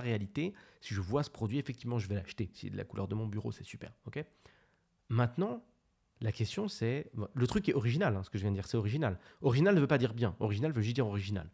réalité. 0.00 0.54
si 0.80 0.94
je 0.94 1.00
vois 1.00 1.22
ce 1.22 1.30
produit, 1.30 1.58
effectivement, 1.58 1.98
je 1.98 2.08
vais 2.08 2.14
l'acheter. 2.14 2.50
Si 2.52 2.70
de 2.70 2.76
la 2.76 2.84
couleur 2.84 3.08
de 3.08 3.14
mon 3.14 3.26
bureau, 3.26 3.52
c'est 3.52 3.64
super, 3.64 3.92
ok. 4.06 4.24
Maintenant, 5.08 5.62
la 6.20 6.32
question, 6.32 6.68
c'est. 6.68 7.10
Le 7.34 7.46
truc 7.46 7.68
est 7.68 7.74
original, 7.74 8.16
hein, 8.16 8.22
ce 8.22 8.30
que 8.30 8.38
je 8.38 8.42
viens 8.42 8.50
de 8.50 8.56
dire, 8.56 8.66
c'est 8.66 8.76
original. 8.76 9.18
Original 9.42 9.74
ne 9.74 9.80
veut 9.80 9.86
pas 9.86 9.98
dire 9.98 10.14
bien. 10.14 10.34
Original 10.40 10.72
veut 10.72 10.82
juste 10.82 10.94
dire 10.94 11.06
original. 11.06 11.50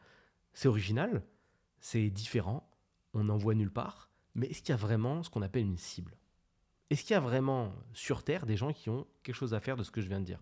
C'est 0.52 0.68
original, 0.68 1.22
c'est 1.80 2.10
différent, 2.10 2.68
on 3.14 3.24
n'en 3.24 3.36
voit 3.36 3.54
nulle 3.54 3.72
part, 3.72 4.10
mais 4.34 4.46
est-ce 4.46 4.62
qu'il 4.62 4.70
y 4.70 4.72
a 4.72 4.76
vraiment 4.76 5.22
ce 5.22 5.30
qu'on 5.30 5.42
appelle 5.42 5.64
une 5.64 5.78
cible? 5.78 6.16
Est-ce 6.90 7.02
qu'il 7.02 7.12
y 7.12 7.16
a 7.16 7.20
vraiment 7.20 7.72
sur 7.92 8.22
Terre 8.24 8.46
des 8.46 8.56
gens 8.56 8.72
qui 8.72 8.90
ont 8.90 9.06
quelque 9.22 9.34
chose 9.34 9.54
à 9.54 9.60
faire 9.60 9.76
de 9.76 9.82
ce 9.82 9.90
que 9.90 10.00
je 10.00 10.08
viens 10.08 10.20
de 10.20 10.24
dire? 10.24 10.40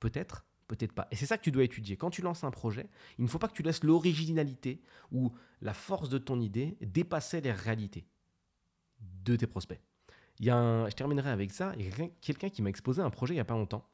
Peut-être, 0.00 0.44
peut-être 0.66 0.92
pas. 0.92 1.06
Et 1.10 1.16
c'est 1.16 1.26
ça 1.26 1.38
que 1.38 1.42
tu 1.42 1.52
dois 1.52 1.64
étudier. 1.64 1.96
Quand 1.96 2.10
tu 2.10 2.22
lances 2.22 2.44
un 2.44 2.50
projet, 2.50 2.88
il 3.18 3.24
ne 3.24 3.28
faut 3.28 3.38
pas 3.38 3.48
que 3.48 3.54
tu 3.54 3.62
laisses 3.62 3.84
l'originalité 3.84 4.82
ou 5.12 5.32
la 5.62 5.72
force 5.72 6.08
de 6.08 6.18
ton 6.18 6.40
idée 6.40 6.76
dépasser 6.80 7.40
les 7.40 7.52
réalités 7.52 8.04
de 9.00 9.36
tes 9.36 9.46
prospects. 9.46 9.80
Il 10.38 10.46
y 10.46 10.50
a 10.50 10.88
je 10.88 10.94
terminerai 10.94 11.30
avec 11.30 11.52
ça. 11.52 11.72
Il 11.78 11.86
y 11.86 11.88
a 11.88 12.08
quelqu'un 12.20 12.50
qui 12.50 12.62
m'a 12.62 12.68
exposé 12.68 13.00
un 13.00 13.10
projet 13.10 13.34
il 13.34 13.36
n'y 13.36 13.40
a 13.40 13.44
pas 13.44 13.54
longtemps 13.54 13.88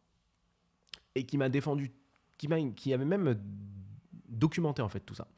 et 1.14 1.26
qui 1.26 1.36
m'a 1.36 1.48
défendu, 1.48 1.92
qui, 2.38 2.48
qui 2.74 2.94
avait 2.94 3.04
même 3.04 3.38
documenté 4.28 4.82
en 4.82 4.88
fait 4.88 5.00
tout 5.00 5.14
ça. 5.14 5.28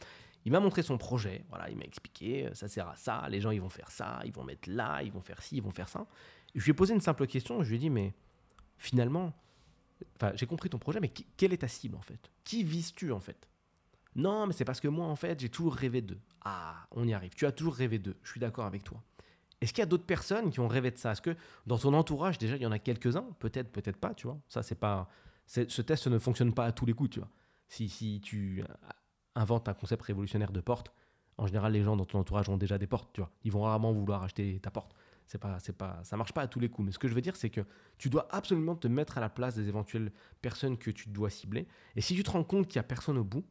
Il 0.44 0.52
m'a 0.52 0.60
montré 0.60 0.82
son 0.82 0.98
projet, 0.98 1.44
voilà, 1.48 1.70
il 1.70 1.76
m'a 1.76 1.84
expliqué, 1.84 2.46
euh, 2.46 2.54
ça 2.54 2.68
sert 2.68 2.86
à 2.88 2.96
ça, 2.96 3.26
les 3.30 3.40
gens 3.40 3.50
ils 3.50 3.62
vont 3.62 3.70
faire 3.70 3.90
ça, 3.90 4.20
ils 4.26 4.32
vont 4.32 4.44
mettre 4.44 4.68
là, 4.70 5.02
ils 5.02 5.10
vont 5.10 5.22
faire 5.22 5.42
ci, 5.42 5.56
ils 5.56 5.62
vont 5.62 5.70
faire 5.70 5.88
ça. 5.88 6.06
Je 6.54 6.64
lui 6.64 6.70
ai 6.70 6.74
posé 6.74 6.94
une 6.94 7.00
simple 7.00 7.26
question, 7.26 7.62
je 7.62 7.68
lui 7.68 7.76
ai 7.76 7.78
dit, 7.78 7.90
mais 7.90 8.14
finalement, 8.78 9.32
j'ai 10.34 10.46
compris 10.46 10.70
ton 10.70 10.78
projet, 10.78 11.00
mais 11.00 11.12
quelle 11.36 11.52
est 11.52 11.58
ta 11.58 11.68
cible 11.68 11.96
en 11.96 12.02
fait? 12.02 12.30
Qui 12.44 12.64
vises-tu 12.64 13.12
en 13.12 13.20
fait? 13.20 13.48
Non, 14.16 14.46
mais 14.46 14.52
c'est 14.52 14.64
parce 14.64 14.80
que 14.80 14.88
moi 14.88 15.06
en 15.06 15.16
fait, 15.16 15.40
j'ai 15.40 15.48
toujours 15.48 15.74
rêvé 15.74 16.00
d'eux. 16.00 16.20
Ah, 16.44 16.86
on 16.92 17.06
y 17.06 17.14
arrive, 17.14 17.34
tu 17.34 17.46
as 17.46 17.52
toujours 17.52 17.74
rêvé 17.74 17.98
d'eux, 17.98 18.16
je 18.22 18.30
suis 18.30 18.40
d'accord 18.40 18.66
avec 18.66 18.84
toi. 18.84 19.02
Est-ce 19.60 19.72
qu'il 19.72 19.80
y 19.80 19.82
a 19.82 19.86
d'autres 19.86 20.04
personnes 20.04 20.50
qui 20.50 20.60
ont 20.60 20.68
rêvé 20.68 20.90
de 20.90 20.98
ça? 20.98 21.12
Est-ce 21.12 21.22
que 21.22 21.34
dans 21.66 21.78
ton 21.78 21.94
entourage, 21.94 22.36
déjà, 22.36 22.56
il 22.56 22.62
y 22.62 22.66
en 22.66 22.72
a 22.72 22.78
quelques-uns? 22.78 23.26
Peut-être, 23.38 23.72
peut-être 23.72 23.96
pas, 23.96 24.12
tu 24.12 24.26
vois. 24.26 24.38
Ça, 24.46 24.62
c'est 24.62 24.74
pas. 24.74 25.08
Ce 25.46 25.80
test 25.80 26.06
ne 26.06 26.18
fonctionne 26.18 26.52
pas 26.52 26.66
à 26.66 26.72
tous 26.72 26.84
les 26.84 26.92
coups, 26.92 27.10
tu 27.10 27.20
vois. 27.20 27.30
Si, 27.68 27.88
si 27.88 28.20
tu 28.20 28.62
inventes 29.34 29.66
un 29.68 29.72
concept 29.72 30.02
révolutionnaire 30.02 30.52
de 30.52 30.60
porte, 30.60 30.92
en 31.38 31.46
général, 31.46 31.72
les 31.72 31.82
gens 31.82 31.96
dans 31.96 32.04
ton 32.04 32.18
entourage 32.18 32.48
ont 32.50 32.58
déjà 32.58 32.76
des 32.76 32.86
portes, 32.86 33.10
tu 33.14 33.22
vois. 33.22 33.30
Ils 33.42 33.52
vont 33.52 33.62
rarement 33.62 33.90
vouloir 33.92 34.22
acheter 34.22 34.60
ta 34.60 34.70
porte. 34.70 34.94
C'est 35.26 35.38
pas, 35.38 35.58
c'est 35.58 35.76
pas, 35.76 36.00
ça 36.04 36.16
marche 36.16 36.32
pas 36.32 36.42
à 36.42 36.48
tous 36.48 36.60
les 36.60 36.68
coups. 36.68 36.86
Mais 36.86 36.92
ce 36.92 36.98
que 36.98 37.08
je 37.08 37.14
veux 37.14 37.20
dire, 37.20 37.36
c'est 37.36 37.50
que 37.50 37.62
tu 37.96 38.10
dois 38.10 38.28
absolument 38.30 38.76
te 38.76 38.88
mettre 38.88 39.18
à 39.18 39.20
la 39.20 39.30
place 39.30 39.54
des 39.54 39.68
éventuelles 39.68 40.12
personnes 40.42 40.76
que 40.76 40.90
tu 40.90 41.08
dois 41.08 41.30
cibler. 41.30 41.66
Et 41.96 42.00
si 42.00 42.14
tu 42.14 42.22
te 42.22 42.30
rends 42.30 42.44
compte 42.44 42.66
qu'il 42.66 42.76
y 42.76 42.80
a 42.80 42.84
personne 42.84 43.16
au 43.16 43.24
bout, 43.24 43.44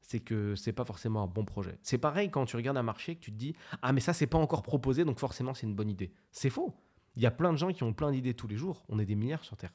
c'est 0.00 0.20
que 0.20 0.54
c'est 0.54 0.72
pas 0.72 0.84
forcément 0.84 1.22
un 1.22 1.26
bon 1.26 1.44
projet. 1.44 1.78
C'est 1.82 1.98
pareil 1.98 2.30
quand 2.30 2.46
tu 2.46 2.56
regardes 2.56 2.78
un 2.78 2.82
marché 2.82 3.16
que 3.16 3.20
tu 3.20 3.30
te 3.30 3.36
dis 3.36 3.54
ah 3.82 3.92
mais 3.92 4.00
ça 4.00 4.14
c'est 4.14 4.26
pas 4.26 4.38
encore 4.38 4.62
proposé 4.62 5.04
donc 5.04 5.18
forcément 5.18 5.52
c'est 5.52 5.66
une 5.66 5.74
bonne 5.74 5.90
idée. 5.90 6.12
C'est 6.32 6.48
faux. 6.48 6.74
Il 7.16 7.22
y 7.22 7.26
a 7.26 7.30
plein 7.30 7.52
de 7.52 7.58
gens 7.58 7.72
qui 7.72 7.82
ont 7.82 7.92
plein 7.92 8.10
d'idées 8.10 8.32
tous 8.32 8.46
les 8.48 8.56
jours. 8.56 8.84
On 8.88 8.98
est 8.98 9.04
des 9.04 9.16
milliards 9.16 9.44
sur 9.44 9.56
Terre. 9.56 9.74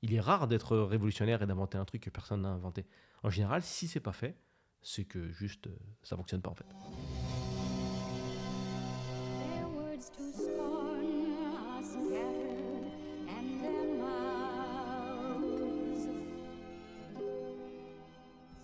Il 0.00 0.14
est 0.14 0.20
rare 0.20 0.48
d'être 0.48 0.76
révolutionnaire 0.78 1.42
et 1.42 1.46
d'inventer 1.46 1.76
un 1.76 1.84
truc 1.84 2.02
que 2.02 2.10
personne 2.10 2.42
n'a 2.42 2.50
inventé. 2.50 2.86
En 3.22 3.30
général, 3.30 3.62
si 3.62 3.88
c'est 3.88 4.00
pas 4.00 4.12
fait, 4.12 4.38
c'est 4.80 5.04
que 5.04 5.30
juste 5.32 5.66
euh, 5.66 5.76
ça 6.02 6.16
fonctionne 6.16 6.40
pas 6.40 6.50
en 6.50 6.54
fait. 6.54 7.17